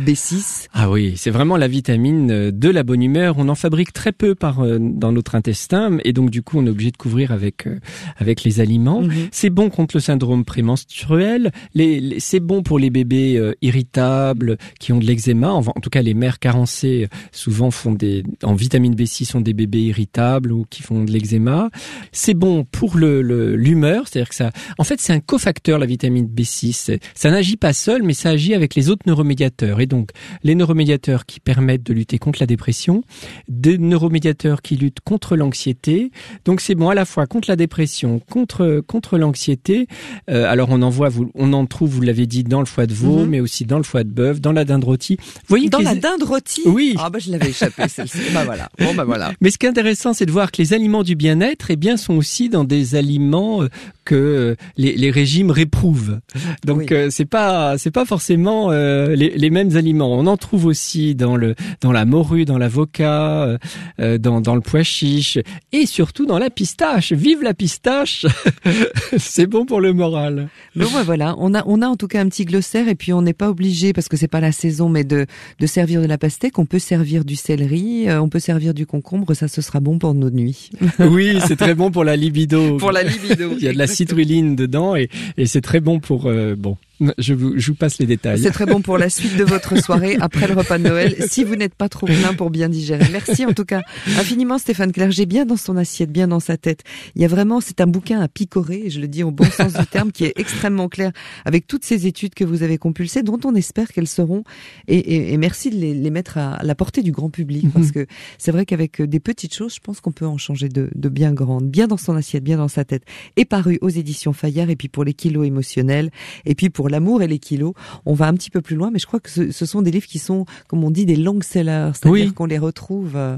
[0.00, 0.66] B6.
[0.72, 3.36] Ah oui, c'est vraiment la vitamine euh, de la bonne humeur.
[3.38, 6.66] On en fabrique très peu par euh, dans notre intestin et donc du coup on
[6.66, 7.78] est obligé de couvrir avec euh,
[8.16, 9.02] avec les aliments.
[9.02, 9.28] Mhm.
[9.32, 11.50] C'est bon contre le syndrome prémenstruel.
[11.74, 15.50] Les, les- c'est bon pour les bébés euh, irritables qui ont de l'eczéma.
[15.52, 19.54] En, en tout cas, les mères carencées souvent font des en vitamine B6 sont des
[19.54, 21.70] bébés irritables ou qui font de l'eczéma.
[22.12, 24.50] C'est bon pour le le- l'humeur, c'est-à-dire que ça.
[24.78, 26.72] En fait, c'est un cofacteur la vitamine B6.
[26.72, 29.37] C'est- Ça n'agit pas seul, mais ça agit avec les autres neuromédiateurs.
[29.40, 30.10] Et donc,
[30.42, 33.02] les neuromédiateurs qui permettent de lutter contre la dépression,
[33.48, 36.10] des neuromédiateurs qui luttent contre l'anxiété.
[36.44, 39.86] Donc c'est bon à la fois contre la dépression, contre contre l'anxiété.
[40.30, 42.86] Euh, alors on en voit, vous, on en trouve, vous l'avez dit, dans le foie
[42.86, 43.28] de veau, Mhm.
[43.28, 45.16] mais aussi dans le foie de bœuf, dans la dinde rôtie.
[45.18, 46.62] Vous voyez Dans la les- dinde rôtie?
[46.66, 46.94] Oui.
[46.98, 48.18] Ah bah je l'avais échappé celle-ci.
[48.34, 48.68] bah voilà.
[48.78, 49.32] Bon bah voilà.
[49.40, 51.96] Mais ce qui est intéressant, c'est de voir que les aliments du bien-être, eh bien,
[51.96, 53.68] sont aussi dans des aliments euh,
[54.04, 56.18] que euh, les, les régimes réprouvent.
[56.64, 56.86] Donc Oui.
[56.92, 60.12] euh, c'est pas c'est pas forcément euh, les, les mêmes aliments.
[60.12, 63.58] On en trouve aussi dans le dans la morue, dans l'avocat, euh,
[64.00, 65.38] euh, dans dans le pois chiche
[65.72, 67.12] et surtout dans la pistache.
[67.12, 68.26] Vive la pistache
[69.16, 70.48] C'est bon pour le moral.
[70.76, 73.12] Bon bah voilà, on a on a en tout cas un petit glossaire et puis
[73.12, 75.26] on n'est pas obligé parce que c'est pas la saison mais de
[75.58, 78.86] de servir de la pastèque, on peut servir du céleri, euh, on peut servir du
[78.86, 80.70] concombre, ça ce sera bon pour nos nuits.
[80.98, 82.76] Oui, c'est très bon pour la libido.
[82.76, 83.52] Pour la libido.
[83.58, 86.76] Il y a de la citruline dedans et, et c'est très bon pour euh, bon.
[87.18, 88.40] Je vous je vous passe les détails.
[88.40, 91.44] C'est très bon pour la suite de votre soirée après le repas de Noël, si
[91.44, 93.04] vous n'êtes pas trop plein pour bien digérer.
[93.12, 93.82] Merci en tout cas
[94.18, 96.82] infiniment Stéphane Clerget, bien dans son assiette, bien dans sa tête.
[97.14, 99.74] Il y a vraiment, c'est un bouquin à picorer, je le dis au bon sens
[99.74, 101.12] du terme, qui est extrêmement clair
[101.44, 104.42] avec toutes ces études que vous avez compulsées, dont on espère qu'elles seront,
[104.88, 107.92] et, et- et merci de les, les mettre à la portée du grand public, parce
[107.92, 108.06] que
[108.38, 111.32] c'est vrai qu'avec des petites choses, je pense qu'on peut en changer de, de bien
[111.32, 113.04] grandes, bien dans son assiette, bien dans sa tête.
[113.36, 116.10] Et paru aux éditions Fayard, et puis pour les kilos émotionnels,
[116.44, 117.72] et puis pour l'amour et les kilos,
[118.06, 119.90] on va un petit peu plus loin, mais je crois que ce, ce sont des
[119.90, 122.32] livres qui sont, comme on dit, des long sellers, c'est-à-dire Oui.
[122.32, 123.36] qu'on les retrouve euh,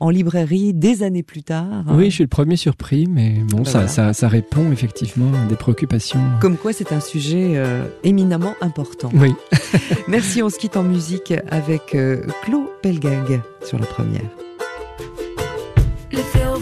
[0.00, 1.84] en librairie des années plus tard.
[1.88, 3.88] Oui, je suis le premier surpris, mais bon, Ben ça, voilà.
[3.88, 6.20] ça, ça répond effectivement à des préoccupations.
[6.40, 9.10] Comme quoi, c'est un sujet euh, éminemment important.
[9.14, 9.32] Oui.
[10.08, 14.22] Merci, on se quitte en musique avec euh, Claude Pelgag sur la première.
[16.10, 16.58] Fleur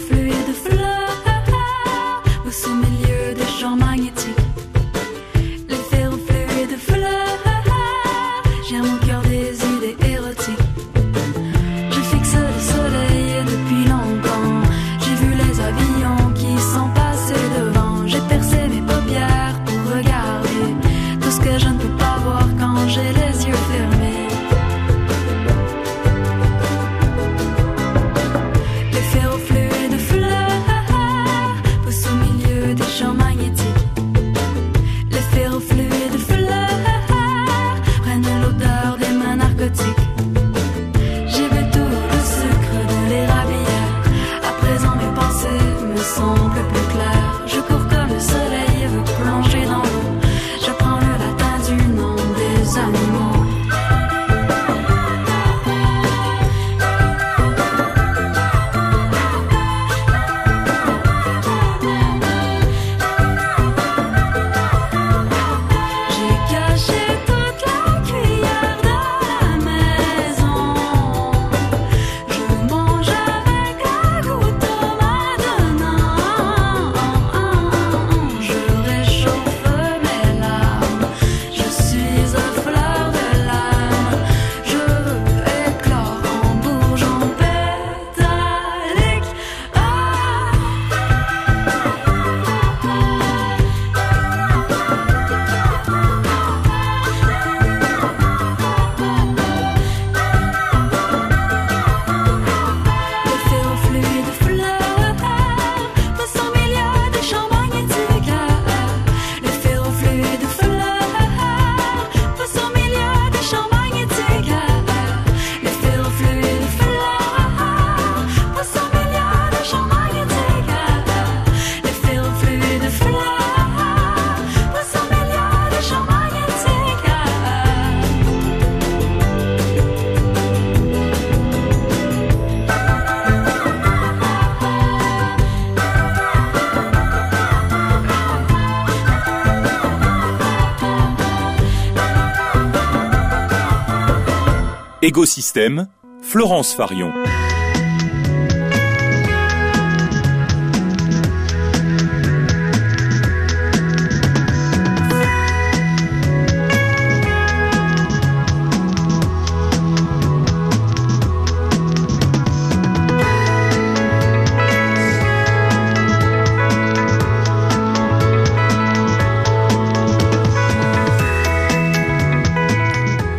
[145.11, 145.89] Écosystème,
[146.21, 147.11] Florence Farion.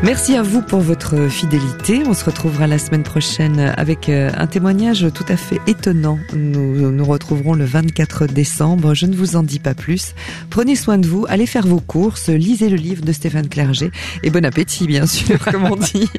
[0.02, 2.02] Merci à vous pour votre fidélité.
[2.08, 6.18] On se retrouvera la semaine prochaine avec euh, un témoignage tout à fait étonnant.
[6.34, 8.94] Nous nous retrouverons le 24 décembre.
[8.94, 10.16] Je ne vous en dis pas plus.
[10.52, 13.90] Prenez soin de vous, allez faire vos courses, lisez le livre de Stéphane Clerget
[14.22, 16.10] et bon appétit bien sûr, comme on dit.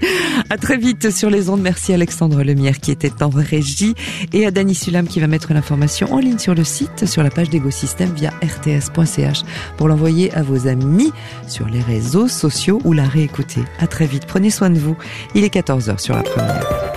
[0.49, 1.61] À très vite sur les ondes.
[1.61, 3.93] Merci Alexandre Lemierre qui était en régie
[4.33, 7.29] et à Dany Sulam qui va mettre l'information en ligne sur le site, sur la
[7.29, 9.43] page d'Égosystème via rts.ch
[9.77, 11.11] pour l'envoyer à vos amis
[11.47, 13.61] sur les réseaux sociaux ou la réécouter.
[13.77, 14.25] À très vite.
[14.25, 14.97] Prenez soin de vous.
[15.35, 16.92] Il est 14h sur la première.